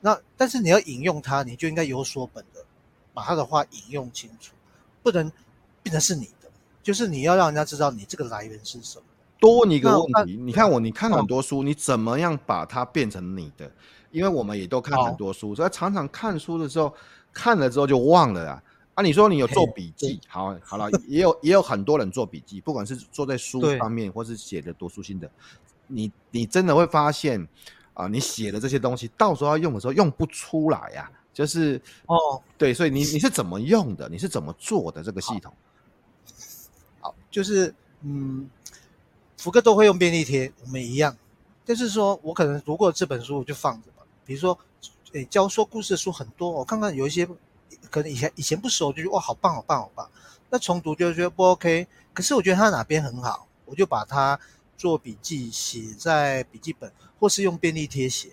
[0.00, 2.62] 那但是你要引用他，你就应该有所本的，
[3.14, 4.52] 把他的话引用清楚，
[5.02, 5.32] 不能
[5.82, 6.50] 变成是你的，
[6.82, 9.04] 就是你要让人家知道你这个来源是什么。
[9.38, 13.70] 多问一个问题，你看我，你看很多书，你怎么样把它变成你的？
[14.10, 16.94] 因为我们也都看很多书，所以常常看书的时候，
[17.32, 18.62] 看了之后就忘了啊。
[18.94, 25.30] 啊，你说你有做笔记，好，好了，也有也有很多人做笔记，不管是做在书方面，或是写的读书心得，
[25.86, 27.46] 你你真的会发现
[27.92, 31.10] 啊，你写的这些东西，到时候要用的时候用不出来呀。
[31.34, 34.08] 就是哦，对，所以你你是怎么用的？
[34.08, 35.52] 你是怎么做的这个系统？
[37.00, 38.48] 好，就是嗯。
[39.46, 41.16] 福哥都会用便利贴，我们一样。
[41.64, 44.02] 就是说我可能读过这本书，我就放着吧。
[44.24, 44.58] 比如说，
[45.12, 47.24] 诶，教说故事的书很多，我看看有一些
[47.88, 50.10] 可能以前以前不熟，就觉得哇，好棒，好棒，好棒。
[50.50, 51.86] 那重读就觉得不 OK。
[52.12, 54.36] 可是我觉得它哪边很好，我就把它
[54.76, 58.30] 做笔记，写在笔记本，或是用便利贴写。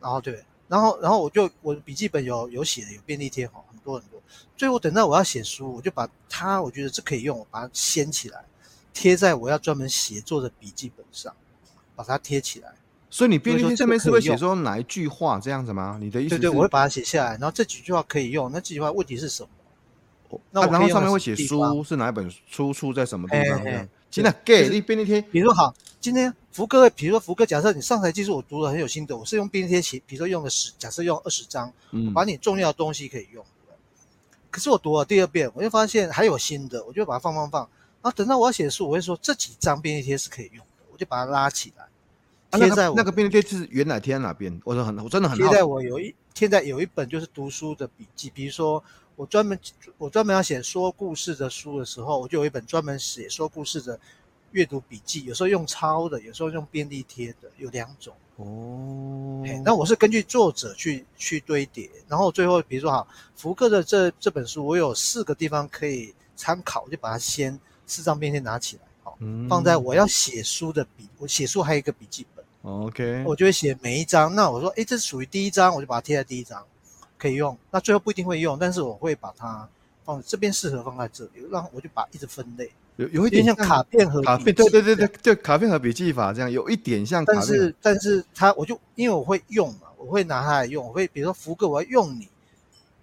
[0.00, 4.20] 然后对，然后然后我就我笔记本有有写的有便利贴哈，很多很多。
[4.56, 8.44] 最后等到我要写书，我就把它，我觉得这可以用，我把它掀起来。
[8.92, 11.34] 贴在我要专门写作的笔记本上，
[11.94, 12.72] 把它贴起来。
[13.08, 15.98] 所以你便利贴上面是会写说哪一句话这样子吗？
[16.00, 16.40] 你的意思是？
[16.40, 18.50] 对对，我会把它写下来，然后这几句话可以用。
[18.52, 19.48] 那这几句话问题是什么？
[20.28, 23.64] 哦、那、啊、然后上面会写书是哪一本书出在什么地方？
[23.64, 23.88] 这样。
[24.12, 33.44] 现在给你便利贴，比如说好，今天福哥，比如说福哥，假设你上台技术我读了很有心得，我是用便利贴写，比如说用了十，假设用二十张，嗯，把你重要的东西可以用。
[34.50, 37.68] 可是我读了第二遍，我就发现还有新的，我就把它放放放。
[38.02, 41.86] 然后等到我要写书，我会说这几张便利贴是可以用的，我就把它拉起来，
[42.58, 44.58] 贴在那个、那个便利贴是原来贴在哪边？
[44.64, 45.44] 我说很，我真的很好。
[45.44, 48.82] 贴在我有一贴在有一本就是读书的笔记，比如说
[49.16, 49.58] 我专门
[49.98, 54.00] 我专门要写说故事的书的时候，我就有一本专门写说故事的
[54.52, 58.14] 阅读笔记，有时候用抄的，有时候用便利贴的，有两种。
[58.36, 67.60] 哦，那我是根据作者去去堆叠，然后最后比如说哈，福克的这这本书，我有四个地方可以参考，我就把它先。
[67.90, 74.32] 四张便签拿起来，好，放在我要写书的笔，我写书还有一个笔记本，OK，我就会写每一张。
[74.34, 76.64] 那我说，诶，这是属于第一张，我就把它贴在第一张，
[77.18, 77.58] 可以用。
[77.72, 79.68] 那最后不一定会用，但是我会把它
[80.04, 87.40] 放这边，适合放在这里，让我就把一直分类，有有一点像卡片和卡片，对对对对对，卡片和笔记法这样，有一点像卡片。
[87.40, 92.28] 但是但是它，我就因为我会用嘛，我会拿它来用，我会比如说福哥，我要用你，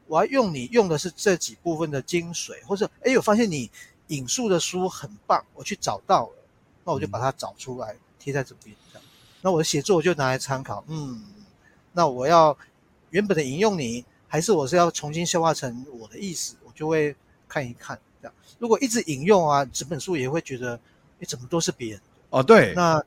[0.08, 3.70] 我要用你用的是这几部分的精髓，或者哎，我发现你。
[4.08, 6.44] 引述的书很棒，我去找到了，
[6.84, 9.08] 那我就把它找出来贴在这边，这样。
[9.42, 11.24] 那我的写作我就拿来参考，嗯，
[11.94, 12.58] 那我要
[13.10, 17.16] 原本的引用你，还是我是要重新消化成我的意思，我就会
[17.48, 18.34] 看一看，这样。
[18.60, 20.80] 如果一直引用啊，整本书也会觉得，
[21.20, 23.04] 你怎么都是别人的哦，对，那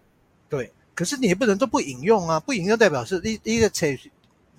[0.49, 3.99] 对，可是你也不能都不引用啊，不引用代表是第第一个词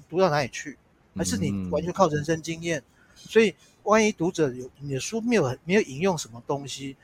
[0.09, 0.77] 读到哪里去，
[1.15, 3.55] 还是你完全靠人生经验，嗯、所以。
[3.83, 6.95] 万一读者有你的书没有没有引用什么东西，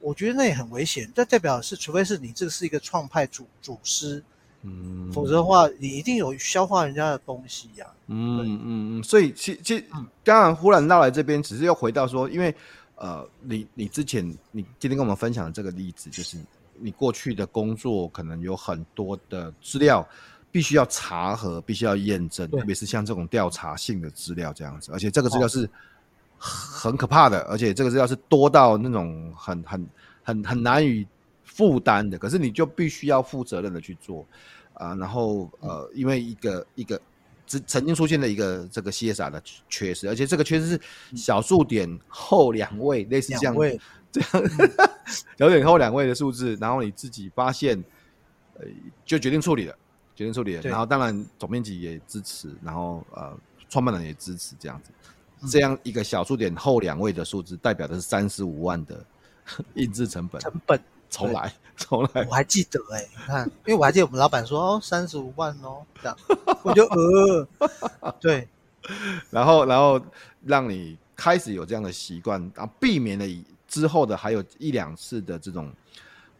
[0.00, 1.10] 我觉得那也很危险。
[1.14, 4.22] 这代表是，除非是你这是一个创派祖祖师，
[4.62, 7.94] 嗯，否则的话，你一定有消化人家的东西呀、啊。
[8.08, 8.60] 嗯嗯
[8.98, 9.84] 嗯，所以其其实
[10.22, 12.54] 刚刚忽然绕来这边，只是又回到说，因为
[12.96, 16.36] 呃，你你之前你今天跟我们分享的这个例子，就是
[16.78, 20.06] 你过去的工作可能有很多的资料
[20.50, 25.68] 必须要查核，必须要验证，特别是像这种调查性的资料这样子，而且这个资料是。
[26.44, 29.88] 很可怕的，而且这个资料是多到那种很很
[30.22, 31.06] 很很难以
[31.42, 32.18] 负担的。
[32.18, 34.26] 可是你就必须要负责任的去做。
[34.74, 37.00] 啊、呃，然后呃，因为一个一个
[37.46, 40.80] 曾曾经出现的一个这个 CSR 的缺失，而且这个缺失是
[41.16, 43.80] 小数点后两位，类似这样位。
[44.10, 44.28] 这样
[45.38, 47.82] 小数点后两位的数字，然后你自己发现，
[48.58, 48.66] 呃，
[49.04, 49.74] 就决定处理了，
[50.14, 53.32] 决定处理了，然后当然总编辑也支持，然后呃，
[53.68, 54.90] 创办人也支持这样子，
[55.48, 59.04] 这样一个小数点后两位的数字，代表的是三十五万的
[59.74, 60.80] 印制成本，成本。
[61.10, 62.26] 重来，重来！
[62.28, 66.18] 我还记得哎、欸，你看，因为我还记得我们老板说哦，三十五万哦，这样，
[66.64, 67.48] 我就呃，
[68.20, 68.48] 对，
[69.30, 70.00] 然后，然后
[70.44, 73.24] 让你开始有这样的习惯，然后避免了
[73.68, 75.72] 之后的还有一两次的这种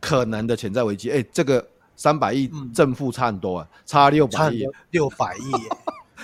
[0.01, 1.09] 可能的潜在危机。
[1.12, 1.64] 哎，这个
[1.95, 5.53] 三百亿正负差很多啊，嗯、差六百亿，六百亿，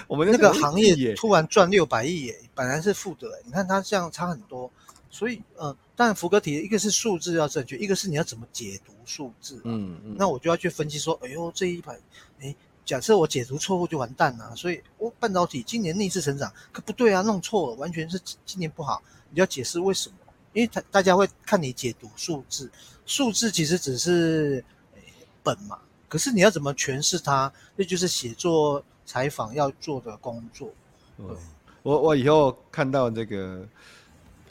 [0.06, 4.70] 我们那个行业突然赚六百亿耶，本来是负的，你看它这样差很多。
[5.10, 9.60] 所以，呃，当然福哥提的一个是数字要正确，一个是你要怎么解读数字。
[9.64, 10.14] 嗯嗯。
[10.16, 11.98] 那我就要去分析说，哎呦，这一排，
[12.40, 14.54] 哎，假设我解读错误就完蛋了。
[14.54, 19.02] 所以，我半导体今年逆势成长，可不对啊，弄错了，完全是今年不好。
[19.30, 20.16] 你要解释为什么？
[20.52, 22.70] 因为他大家会看你解读数字，
[23.06, 24.64] 数字其实只是
[25.42, 30.70] 本嘛，可是你要怎么诠释它，那就是写作采访要做的工作。
[31.16, 31.26] 对，
[31.82, 33.66] 我我以后看到这个。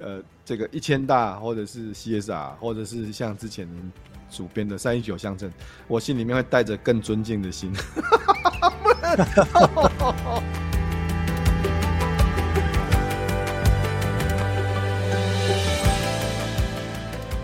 [0.02, 3.92] 呃，这个一千大，或者是 CSR，或者是像之前您
[4.32, 5.52] 主编的三一九乡镇，
[5.90, 7.74] 我心里面会带着更尊敬的心。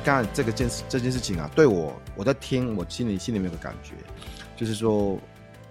[0.06, 3.95] 刚才这个件事，这件事情啊，对我，我在听，我心里心里面有个感觉，
[4.56, 5.19] 就是说，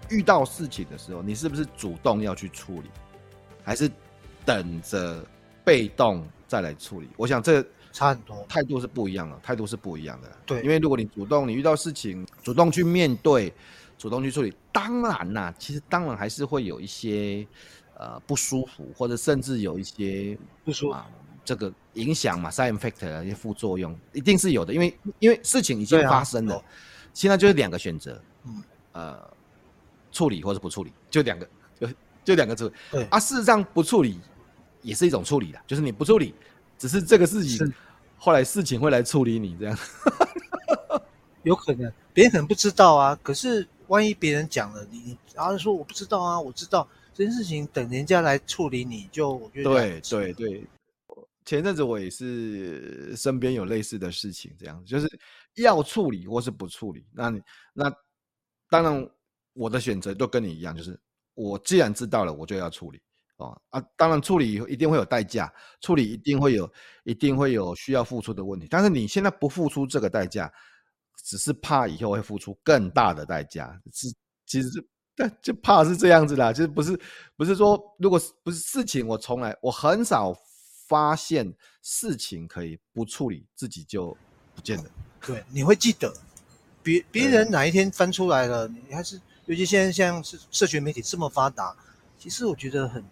[0.09, 2.89] 遇到事情的时候，你是不是主动要去处理，
[3.63, 3.89] 还是
[4.45, 5.25] 等着
[5.63, 6.25] 被动？
[6.47, 10.31] 再来处理，我想这差很多，态度是不一样的，态度是不一样的。
[10.45, 13.51] 对，因为如果你主动，你遇到事情主动去面对，
[13.97, 17.45] 主动去处理，当然啦，其实当然还是会有一些
[17.97, 21.09] 呃不舒服，或者甚至有一些不舒服，啊、
[21.43, 26.63] 这个影响嘛，side effect 一些副作用一定是有的，因为因为事情已经发生了，啊、
[27.11, 29.33] 现在就是两个选择，嗯，呃，
[30.15, 31.49] 处理或者不处理，就两个，
[31.79, 31.87] 就
[32.23, 32.71] 就两个字。
[32.89, 34.19] 对啊，事实上不处理。
[34.81, 36.31] 也是一种处理的，就是你不处理，
[36.77, 37.73] 只是这个事情，
[38.19, 39.75] 后来事情会来处理你这样，
[41.41, 50.67] 有可能别人可能不知道啊，可是万一别人讲了你，然后说我不知道啊，我知道这件事情等人家来处理你就我觉得对对对，
[51.45, 55.09] 前阵子我也是身边有类似的事情，这样就是
[55.55, 57.41] 要处理或是不处理，那你
[57.73, 57.91] 那
[58.69, 59.09] 当然
[59.55, 60.99] 我的选择都跟你一样，就是
[61.33, 63.01] 我既然知道了，我就要处理。
[63.37, 66.71] 哦啊，当然处理一定会有代价，处理一定会有，
[67.03, 68.65] 一定会有需要付出的问题。
[68.69, 70.49] 但是你现在不付出这个代价，
[71.21, 73.77] 只是怕以后会付出更大的代价。
[73.91, 74.07] 是，
[74.45, 74.87] 其实是，
[75.17, 76.53] 但 就怕是这样子啦。
[76.53, 76.97] 就是不是，
[77.35, 80.33] 不是说，如果不是事情，我从来我很少
[80.87, 84.15] 发现事情可以不处理，自己就
[84.55, 84.85] 不见了。
[85.25, 86.13] 对，你会记得，
[86.81, 91.75] 别别人哪一天翻出来了，你还是，尤其现在像社社群媒体这么发达，
[92.17, 93.11] 其实我觉得很难。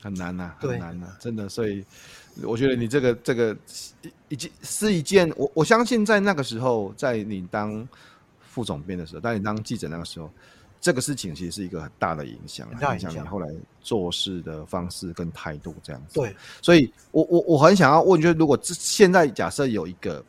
[0.00, 1.48] 很难呐、啊，很难呐、啊，真的。
[1.48, 1.84] 所以
[2.42, 3.56] 我觉得你这个这个
[4.02, 7.88] 一一件是一件，我我相信在那个时候，在你当
[8.40, 10.28] 副总编的时候，当你当记者那个时候，
[10.80, 13.48] 这个事情其实是一个很大的影响，影响你后来
[13.80, 16.14] 做事的方式跟态度这样子。
[16.18, 20.24] 对，所以我我我很想要问，就是如果这现在假设有一个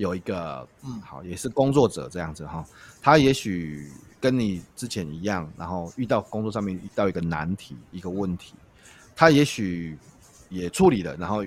[0.00, 2.64] 有一个嗯好，也是工作者这样子哈，
[3.02, 8.54] 他也许跟你之前一样，然后遇到工作上面遇到一个难题一个问题。
[9.14, 9.98] 他也许
[10.48, 11.44] 也处理了，然后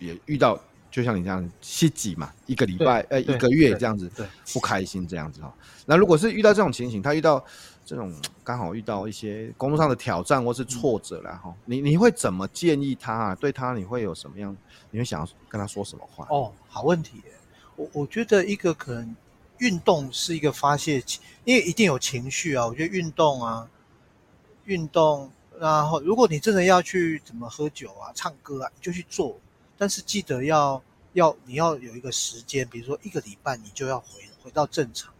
[0.00, 0.60] 也遇到，
[0.90, 4.10] 就像你这样稀挤嘛，一个礼拜呃一个月这样子，
[4.52, 5.54] 不开心这样子哈。
[5.86, 7.44] 那如果是遇到这种情形，他遇到
[7.86, 8.12] 这种
[8.42, 13.34] 刚好遇到一些工作上的挑战或是挫折了哈，你你会怎么建议他啊？
[13.36, 14.56] 对他你会有什么样？
[14.90, 16.26] 你会想要跟他说什么话？
[16.28, 17.22] 哦，好问题。
[17.82, 19.16] 我我觉得一个可能
[19.58, 21.02] 运动是一个发泄，
[21.44, 22.66] 因为一定有情绪啊。
[22.66, 23.68] 我觉得运动啊，
[24.66, 25.30] 运动。
[25.58, 29.38] 然后，如果你真的要去怎么喝酒啊、唱歌啊，你就去做。
[29.78, 35.12] 但是记得要要你要有一个时间，比如说一个礼拜，你就要回回到正常。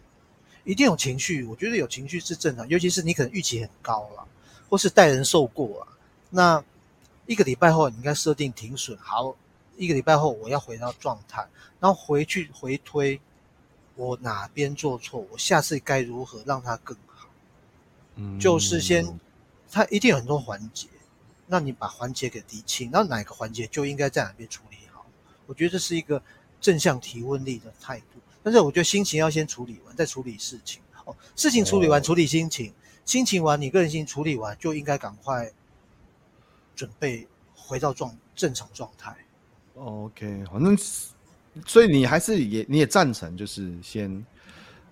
[0.64, 4.26] 一定有情绪，我觉得有情绪是正常，尤其是你可能预期很高了，
[4.68, 5.88] 或是带人受过了。
[6.30, 6.64] 那
[7.26, 8.96] 一个礼拜后，你应该设定停损。
[8.98, 9.36] 好，
[9.84, 11.48] 一个礼拜后我要回到状态，
[11.80, 13.20] 然后回去回推
[13.96, 17.28] 我哪边做错，我下次该如何让它更好。
[18.16, 19.18] 嗯，就是先。
[19.74, 20.86] 它一定有很多环节，
[21.46, 25.06] 那你把环节给理清，然后哪个环节就应该在哪边处理好。
[25.46, 26.22] 我觉得这是一个
[26.60, 28.20] 正向提问力的态度。
[28.42, 30.82] 但是我觉得心情要先处理完，再处理事情。
[31.06, 32.74] 哦，事情处理完，处理心情，
[33.06, 35.50] 心情完，你个人心处理完，就应该赶快
[36.76, 37.26] 准备
[37.56, 39.16] 回到状正常状态。
[39.74, 40.76] OK，反正
[41.66, 44.24] 所以你还是也你也赞成，就是先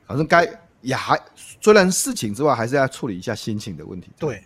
[0.07, 0.47] 反正该
[0.81, 1.21] 也还
[1.61, 4.11] 虽然事情之外，还是要处理一下心情的问题。
[4.19, 4.45] 对。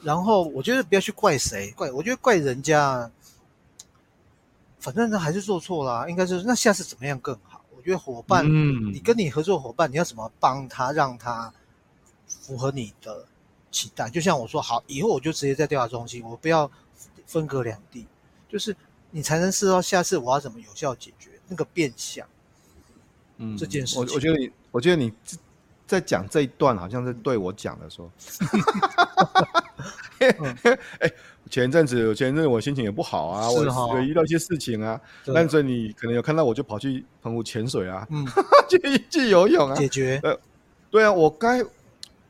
[0.00, 3.08] 然后我觉得不要去怪谁，怪我觉得怪人家，
[4.80, 7.64] 反正他还是做错了，应该是那下次怎么样更好？
[7.76, 11.54] 我觉得伙伴，嗯，你跟你合作伙伴，你要怎么帮他，让他
[12.26, 13.24] 符合你的
[13.70, 14.10] 期待？
[14.10, 16.68] 就像我说，好，以后我就直接在调查中心，我不要
[17.24, 18.04] 分隔两地，
[18.48, 18.76] 就是
[19.12, 22.26] 你才能知道下次我要怎么有效解决那个变相。
[23.36, 25.12] 嗯，这件事情，我我觉得你，我觉得你。
[25.84, 28.10] 在讲这一段，好像是对我讲的，说，
[31.00, 31.12] 哎，
[31.50, 33.62] 前阵子，前阵子我心情也不好啊，我
[33.98, 34.98] 有遇到一些事情啊，
[35.34, 38.26] 但是你可能有看到，我就跑去澎湖潜水啊，嗯，
[38.70, 40.34] 去去游泳啊，解决，呃，
[40.90, 41.62] 对啊，我该，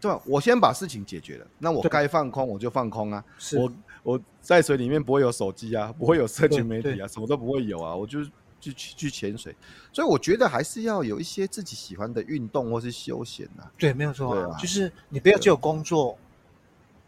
[0.00, 0.20] 对吧？
[0.26, 3.24] 我先把事情解决了，那我该放空我就放空啊，
[3.54, 3.72] 我
[4.02, 8.20] 我在水里面不会有手机啊，不会有社群媒体啊，什么都不会有啊，我就。
[8.62, 9.52] 去去去潜水，
[9.92, 13.68] 所以我觉得还是要有一些自己喜欢的运动或是休闲呐。
[13.76, 14.56] 对，没有错。
[14.56, 16.16] 就是你不要只有工作，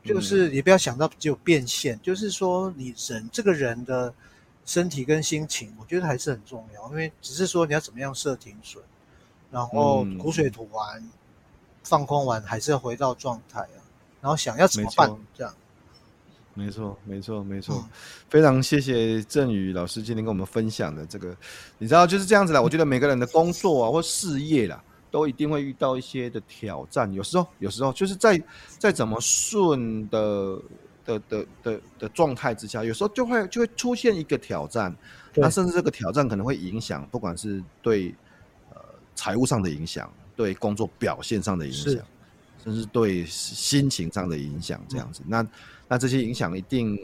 [0.02, 4.12] 就是你不要想到只有变现，就是说你人这个人的
[4.66, 6.88] 身体跟心情，我觉得还是很重要。
[6.88, 8.82] 因为只是说你要怎么样设停损，
[9.52, 11.08] 然后苦水吐完，
[11.84, 13.78] 放空完，还是要回到状态啊。
[14.20, 15.54] 然后想要怎么办这样。
[16.54, 17.84] 没错，没错，没错，
[18.28, 21.36] 非常谢谢振宇老师今天跟我们分享的这个，
[21.78, 22.62] 你知道就是这样子啦。
[22.62, 27.12] 我觉得每个人的工作啊或事业啦，都一定会遇到一些的挑战。
[27.12, 28.40] 有时候，有时候就是在
[28.78, 30.62] 在怎么顺的
[31.04, 34.94] 的的的的状态之下，有时候就会就会出现一个挑战。
[35.34, 38.14] 那甚至这个挑战可能会影响，不管是对
[38.70, 38.80] 呃
[39.16, 41.92] 财务上的影响，对工作表现上的影响，
[42.62, 45.20] 甚至对心情上的影响，这样子。
[45.26, 45.44] 那
[45.88, 46.98] 那这些影响一定，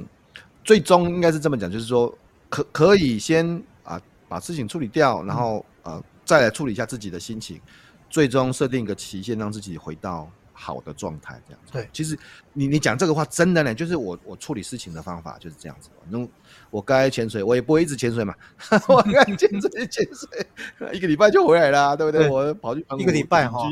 [0.65, 2.13] 最终应该是这么讲，就是说
[2.49, 7.61] 可可以先啊把事情处理掉，然后呃再来处理一下自己的心情，
[8.09, 11.73] 最终设定一个期限，让自己回到好的状态，这样子。
[11.73, 12.19] 对，其实
[12.53, 15.91] 你你讲这个话真的呢，就是我我处理事情的方法就是这样子。
[16.09, 16.27] 那
[16.71, 18.35] 我该潜水，我也不会一直潜水嘛，
[18.89, 20.47] 我该潜水潜水，
[20.93, 22.23] 一个礼拜就回来啦，对不对？
[22.23, 23.69] 对我跑去一个礼拜哈，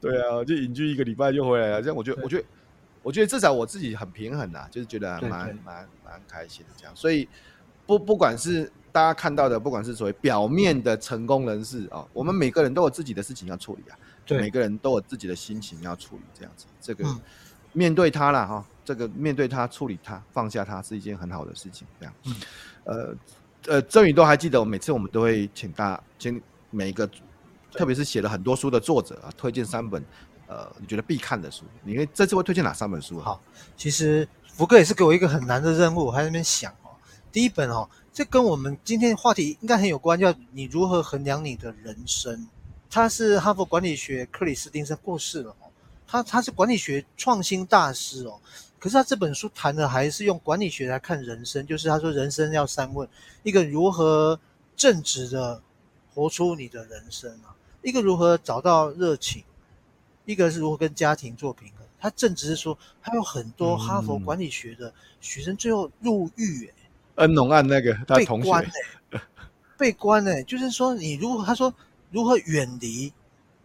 [0.00, 2.44] 对啊，就隐居一个礼拜就回来了，这样我觉得我觉得。
[3.02, 6.94] 我觉得至少我自己很平衡呐，就是觉得蛮蛮蛮开心的这样。
[6.94, 7.28] 所以
[7.86, 16.66] 不不管是大家看到的，不管是所谓表面的成功人士啊，我们每个人都有自己的事情要处理啊，对，每个人都有自己的心情要处理这样子。
[16.80, 17.04] 这个
[17.72, 21.86] 面对他了哈，这个面对他处理他放下他是一件很好的事情。
[21.98, 22.14] 这样，
[22.84, 23.14] 呃
[23.66, 27.08] 呃，振宇都还记得，我每次我们都会请大家，请每一个，
[27.72, 30.04] 特别是写了很多书的作者啊，推荐三本。
[30.52, 31.64] 呃，你觉得必看的书？
[31.82, 33.18] 你会这次会推荐哪三本书？
[33.18, 33.40] 好，
[33.74, 36.92] 其实福哥也是给我一个很难的任务，我还在那边想哦。
[37.32, 42.46] 第一本哦，这跟我们今天话题应该很有关，叫你如何衡量你的人生。
[42.90, 45.72] 他是哈佛管理学克里斯汀生过世了哦，
[46.06, 48.38] 他他是管理学创新大师哦。
[48.78, 53.08] 可是他这本书谈的还是用管理学来看人生，就是他说人生要三问：
[53.42, 54.38] 一个如何
[54.76, 55.62] 正直的
[56.12, 59.42] 活出你的人生啊，一个如何找到热情。
[60.24, 68.64] 一个是如何跟家庭做平衡，他正直是说，他有很多哈佛管理学的学生最后入狱，哎，恩农案那个他被关，
[69.10, 69.20] 哎，
[69.76, 71.74] 被关，哎，就是说你如果他说
[72.10, 73.12] 如何远离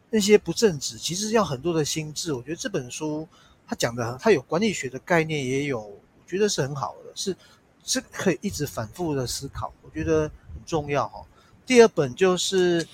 [0.09, 2.33] 那些不正直，其实要很多的心智。
[2.33, 3.27] 我觉得这本书
[3.67, 7.35] 他讲的，他有管理学的概念，也有我觉得是很好的，是
[7.83, 10.21] 是可以一直反复的思考，我觉得
[10.53, 11.23] 很重要哈。
[11.65, 12.87] 第二本就是。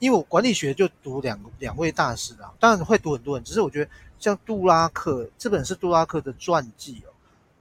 [0.00, 7.12] 因为我管理学就读两两位大师啊，当然会读很多人，只是我觉得像杜拉克这本是杜拉克的传记哦，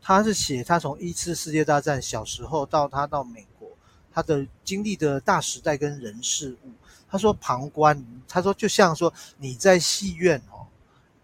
[0.02, 3.70] 他是写他从一次世界大战小时候到他到美国，
[4.12, 6.72] 他的经历的大时代跟人事物。
[7.12, 10.66] 他说旁观，他说就像说你在戏院哦，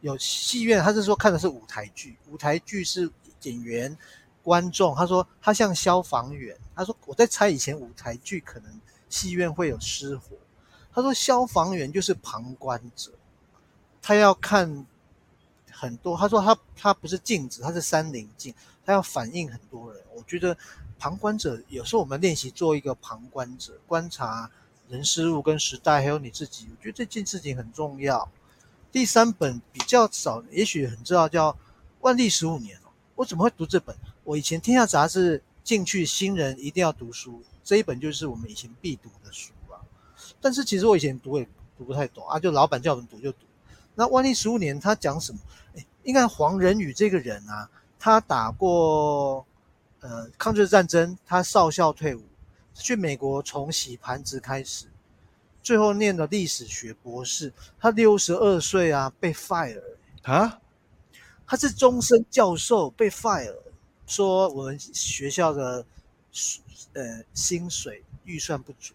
[0.01, 3.09] 有戏院，他是说看的是舞台剧，舞台剧是
[3.43, 3.97] 演员
[4.43, 10.35] 观众，他说他像消防员，他说我在猜以前舞台剧可能戏院会有失火。
[10.95, 13.11] 他说：“消防员就是旁观者，
[14.01, 14.85] 他要看
[15.69, 16.15] 很多。
[16.17, 20.01] 他说他他不是镜子，他是三棱镜，他要反映很多人。
[20.15, 20.57] 我觉得
[20.97, 24.49] 旁观者有时候我们练习做一个旁观者，观察
[24.87, 26.69] 人事物跟时代，还有你自己。
[26.71, 28.31] 我觉得这件事情很重要。
[28.89, 31.51] 第三本比较少，也许很知道，叫
[31.99, 32.89] 《万历十五年》哦。
[33.15, 33.93] 我怎么会读这本？
[34.23, 39.51] 我以前天下杂志进去新人一定要读书，这一本就是我们以前必读的书。”
[40.45, 43.39] 但是其实我以前读也读不太懂啊，就老板叫我们读就读。
[43.95, 45.39] 那万历十五年他讲什么？
[45.75, 47.67] 哎，应该黄仁宇这个人啊，
[47.97, 49.43] 他打过
[50.01, 52.21] 呃抗日战争，他少校退伍，
[52.75, 54.85] 去美国从洗盘子开始，
[55.63, 57.51] 最后念了历史学博士。
[57.79, 59.81] 他六十二岁啊，被 fire
[60.21, 60.61] 啊？
[61.47, 63.57] 他是终身教授，被 fire，
[64.05, 65.83] 说我们学校的
[66.93, 68.93] 呃薪水预算不足。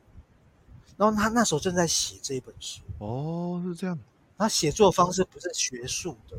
[1.01, 2.83] 然后他那时候正在写这一本书。
[2.99, 3.99] 哦，是这样。
[4.37, 6.37] 他写作方式不是学术的，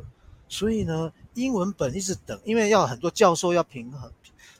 [0.48, 4.12] 所以呢，英文本一直等，因为要很多教授要平衡，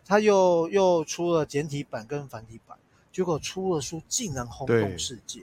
[0.04, 2.76] 他又又出了简体版跟繁体版，
[3.12, 5.42] 结果出了书竟然轰动世界。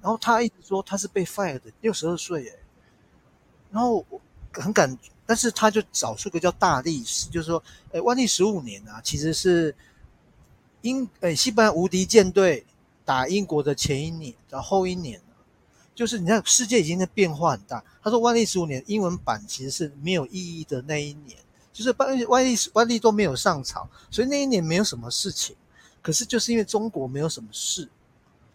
[0.00, 2.58] 然后他一直说他是被 fire 的，六十二岁耶。
[3.72, 4.20] 然后我
[4.52, 4.96] 很感，
[5.26, 7.60] 但是他就找出个叫大历史，就是说，
[7.92, 9.74] 哎，万历十五年啊，其实是
[10.82, 12.64] 英哎西班牙无敌舰队
[13.08, 15.18] 打英国的前一年的后一年。
[15.94, 17.82] 就是你看，世界已经在变化很大。
[18.02, 21.38] 他说，万历十五年英文版其实是没有意义的那一年，
[21.72, 25.56] 就是万万历万历都没有上朝，所以那一年没有什么事情。
[26.02, 27.88] 可是就是因为中国没有什么事，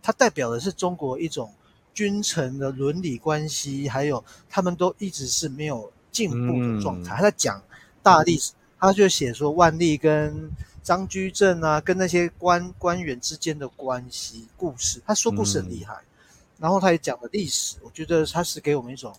[0.01, 1.51] 它代表的是中国一种
[1.93, 7.15] 君臣的伦理关系，还有他们都一直是没有进步的状态。
[7.15, 7.61] 他在讲
[8.01, 10.49] 大历史，他就写说万历跟
[10.83, 15.01] 张居正啊，跟那些官官员之间的关系故事。
[15.07, 15.95] 他说故事很厉害。
[16.59, 19.13] 然后他也讲了历史，我觉得他是给我们一种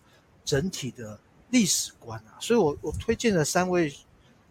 [0.47, 1.19] 整体的
[1.51, 3.93] 历史观啊，所以我我推荐的三位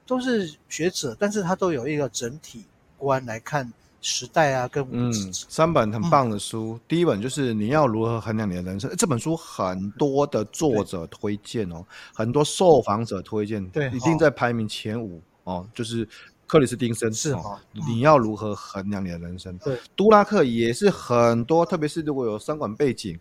[0.05, 2.65] 都是学者，但是他都有一个整体
[2.97, 11.83] 观来看时代啊，跟嗯，三本很棒的书，嗯、第一本就是你要如何衡量你的人生，这本书很多的作者推荐哦，
[12.13, 16.07] 很多受访者推荐，对，一定在排名前五哦，就是。
[16.53, 19.57] 克里斯汀森是哈，你要如何衡量你的人生？
[19.57, 23.19] 对，杜拉克也是很多，特别是如果有商管背景、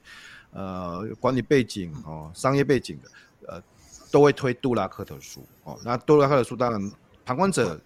[0.51, 3.11] 呃，管理背景哦，商业背景的，
[3.49, 3.63] 呃，
[4.11, 5.79] 都会推杜拉克的书哦。
[5.83, 6.93] 那杜拉克的书当然
[7.25, 7.81] 旁观者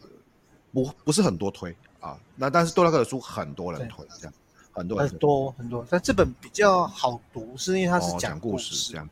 [0.72, 4.34] 不不是很多推啊，那但是杜拉克的书很多人推，这样
[4.72, 9.08] 很多人很多很多，但这本比较好读，是因为它是讲故事，这样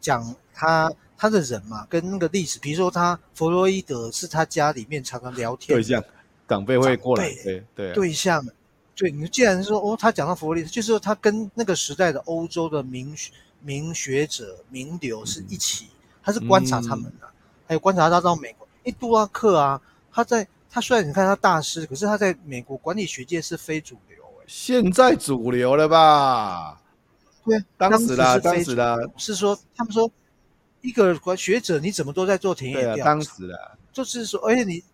[0.00, 0.90] 讲他。
[1.24, 6.04] 他的人嘛，跟那个历史，比如说他弗洛伊德是他家里面常常聊天对象，
[6.46, 8.46] 长辈会过来，对对对，对象，
[8.94, 13.16] 对你既然说哦，他讲到弗洛伊德，就是说他跟那个时代的欧洲的名
[13.62, 17.32] 名学者名流是一起，嗯、他是观察他们的，嗯、
[17.68, 19.80] 还有观察他到美国，诶，杜拉克啊，
[20.12, 26.82] 他在他虽然你看他大师，可是他在美国管理学界是非主流，诶，现在主流了吧？
[27.46, 30.10] 对，当时啦，当时啦，是说他们说。
[30.84, 32.94] 一个学者，你怎么都在做田野调查？
[32.94, 34.84] 对啊，当时的，就是说，而且你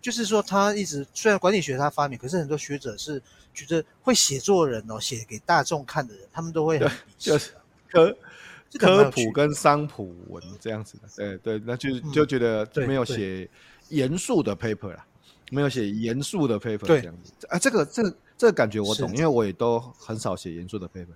[0.00, 3.22] 就是说，他一直虽然管理学他发明，可是很多学者是
[3.52, 7.50] 觉得会写作人哦，写给大众看的人，他们都会很就是
[7.90, 8.16] 科
[8.78, 13.46] 科普跟商普文这样子的，对对，那就就觉得没有写
[13.90, 15.04] 严肃的 paper 啦，
[15.50, 17.46] 没有写严肃的 paper 这样子。
[17.48, 21.08] 啊，这个这个这个感觉我懂，因为我也都很少写严肃的 paper。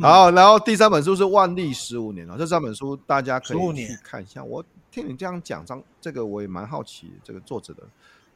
[0.00, 2.36] 好，然后第三本书是万历十五年了。
[2.38, 4.42] 这三本书大家可以去看一下。
[4.42, 7.82] 我听你这样讲，张这个我也蛮好奇这个作者的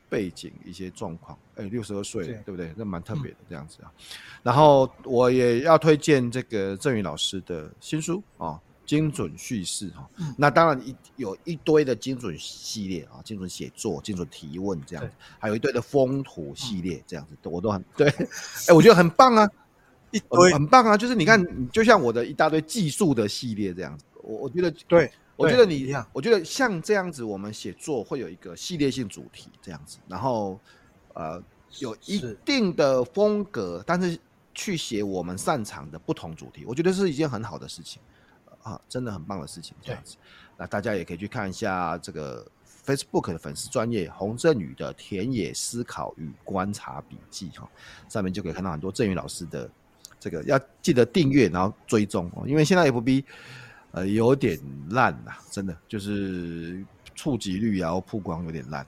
[0.08, 1.38] 背景一些状况。
[1.56, 2.72] 哎，六十二岁，对不对？
[2.76, 3.92] 那蛮特别的这样子啊。
[4.42, 8.60] 然后我也要推荐这个郑宇老师的新书啊。
[8.86, 18.08] 精准叙事哈，嗯、那当然一有一堆的精准系列啊，精准写作、精准提问这样子，还有一堆的风土系列这样子，嗯、我都很对。
[18.18, 18.26] 哎、
[18.66, 19.48] 欸，我觉得很棒啊，
[20.10, 30.58] 一堆很棒啊，就是你看，嗯、就像我的一大堆技术的系列这样子，我我觉得对，我觉得你，我觉得像这样子，我们写作会有一个系列性主题这样子，然后
[31.14, 31.42] 呃
[31.78, 34.18] 有一定的风格，是但是
[34.54, 38.00] 去写我们擅长的不同主题，我觉得是一件很好的事情。
[38.62, 40.18] 啊，真的很棒的事情，这样子。
[40.58, 42.46] 那大家也可以去看一下这个
[42.84, 47.66] Facebook 的粉丝专业洪振宇的田野思考与观察笔记哈，
[48.06, 49.66] 上面就可以看到很多振宇老师的
[50.20, 53.24] 这个，要记得订阅然后追踪哦，因为现在 FB
[53.90, 54.56] 呃有点
[54.90, 56.84] 烂呐，真的就是
[57.16, 58.86] 触及率然后曝光有点烂。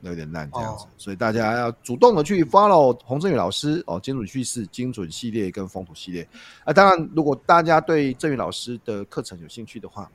[0.00, 6.28] 有点烂这样子，哦、所以大家要主动的去 follow 洪振宇老师哦，精准叙事、精准系列跟风土系列
[6.62, 6.74] 啊。
[6.74, 10.12] 当然，如果大家对振宇老师的课程有兴趣的话，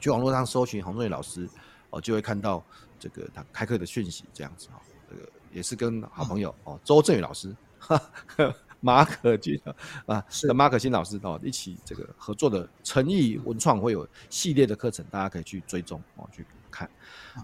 [0.00, 1.48] 去网络上搜寻洪振宇老师
[1.90, 2.60] 哦，就会看到
[2.98, 4.82] 这个他开课的讯息这样子哈。
[5.08, 5.22] 这个
[5.52, 7.96] 也是跟好朋友、嗯、哦，周振宇老师、哈
[8.36, 9.60] 哈马可君
[10.06, 16.90] 啊，是马可新老师哦一起这个合作的诚意文创会有系列的课程，大家可以去追踪哦，去看，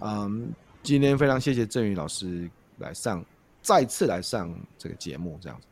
[0.03, 0.53] 嗯。
[0.85, 3.25] 今天非常谢谢郑宇老师来上，
[3.63, 5.67] 再次来上这个节目，这样子。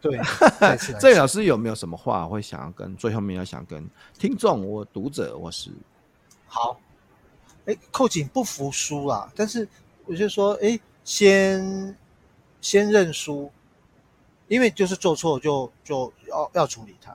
[0.00, 0.18] 对，
[0.98, 3.86] 郑老师有没有什么话会想要跟最后面要想跟
[4.18, 5.70] 听众或读者或是？
[6.46, 6.80] 好，
[7.66, 9.30] 哎，扣紧不服输啦！
[9.36, 9.68] 但是
[10.06, 11.94] 我就说，哎，先
[12.62, 13.52] 先认输，
[14.48, 17.10] 因为就是做错就就要要处理它。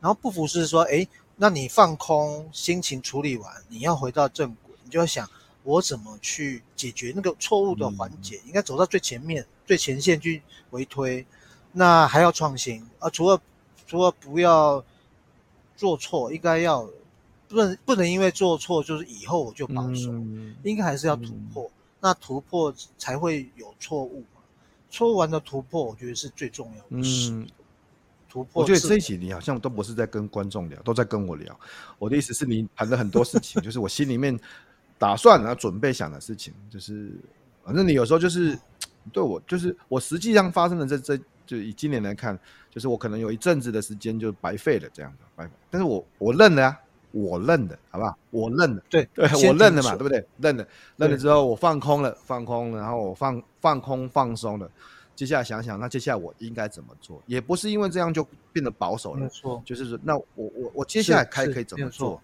[0.00, 1.06] 然后不服是说，哎，
[1.36, 5.28] 那你放空心情处理完，你要回到正轨，你就要想
[5.64, 11.26] 我怎么去解决那个错误的环节，嗯、应该走到最前面、最前线去回推。
[11.72, 13.10] 那还要创新啊！
[13.10, 13.40] 除了
[13.86, 14.82] 除了不要
[15.76, 16.88] 做错，应该要
[17.46, 21.64] 不能不能因为做错就是以后我就保守，嗯、应该还是要突破。
[21.64, 24.24] 嗯、那突破才会有错误
[24.88, 24.90] 嘛？
[24.90, 27.30] 错误完的突破，我觉得是最重要的事。
[27.30, 27.46] 嗯，
[28.28, 28.62] 突破。
[28.62, 31.58] 我觉得这一集你好像都不是在跟观众聊，都在跟我聊。
[31.98, 34.38] 我的意思是你谈了很多事情， 就是我心里面
[34.98, 37.12] 打算然后准备想的事情，就是
[37.64, 38.58] 反正你有时候就是
[39.12, 41.22] 对我，就是我实际上发生的这这。
[41.48, 42.38] 就以今年来看，
[42.70, 45.50] 就是我可能有一阵子的时间就白费了这样的，白。
[45.70, 46.78] 但是我我认了啊，
[47.12, 48.16] 我认的，好不好？
[48.30, 50.24] 我认的，对对，我认了嘛，对不对？
[50.38, 54.70] 认了，认了之后我放空了，放空了，然后我放放空放松了。
[55.16, 57.20] 接下来想想，那接下来我应该怎么做？
[57.26, 59.60] 也不是因为这样就变得保守了，没错。
[59.64, 62.22] 就是说，那我我我接下来还可以怎么做？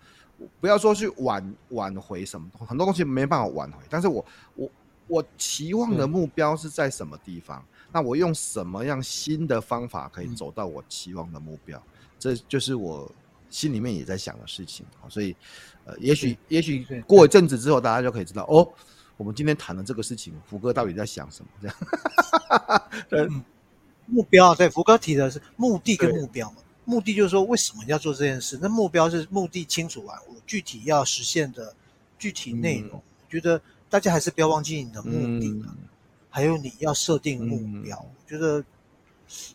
[0.60, 3.78] 不要说去挽挽回什么，很多东西没办法挽回。
[3.88, 4.24] 但是我
[4.54, 4.70] 我
[5.06, 7.64] 我期望的目标是在什么地方？
[7.92, 11.78] 那我用什么样新的方法可以走到我期望的目标？
[11.78, 13.10] 嗯、这就是我
[13.54, 14.84] 心里面也在想的事情。
[15.08, 15.36] 所以，
[15.84, 18.68] 呃，也许也许过一阵子之后，大家就可以知道哦，
[19.16, 21.50] 我们今天谈的这个事情，福哥到底在想什么？
[21.62, 21.68] 这
[23.18, 23.44] 样， 嗯、
[24.06, 26.56] 目标对，福哥提的是目的跟目标嘛。
[26.84, 28.58] 目的就是说为什么要做这件事？
[28.60, 31.74] 那目标是目的清楚完，我具体要实现的
[32.18, 32.98] 具体内容。
[32.98, 35.48] 嗯、我觉得大家还是不要忘记你的目的。
[35.48, 35.64] 嗯
[36.34, 38.64] 还有你要设定目标，嗯、我觉得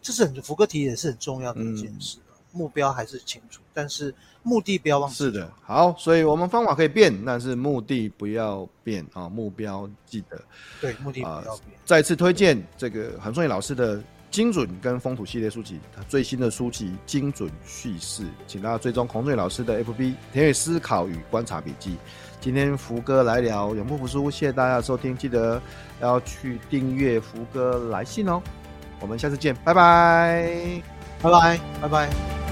[0.02, 2.20] 这是很福哥提也是很重要的一件事。
[2.20, 5.16] 嗯、目标还是清楚，但是目的不要忘记。
[5.16, 9.30] 是的，好，所以我们方法可以变，但是目的不要变啊！
[9.30, 10.42] 目标记得。
[10.82, 11.72] 对，目的不要变。
[11.76, 21.98] 呃、再次推荐这个韩松勇老师的精准跟风土系列书籍，他最新的书籍《精准叙事》，请大家追踪洪松勇老师的 FB 田野思考与观察笔记。
[22.42, 25.62] 今天福哥来聊永不服输，谢谢大家的收听，记得
[26.00, 28.42] 要去订阅福哥来信哦。
[29.02, 32.49] 我们下次见，拜拜，拜拜拜拜。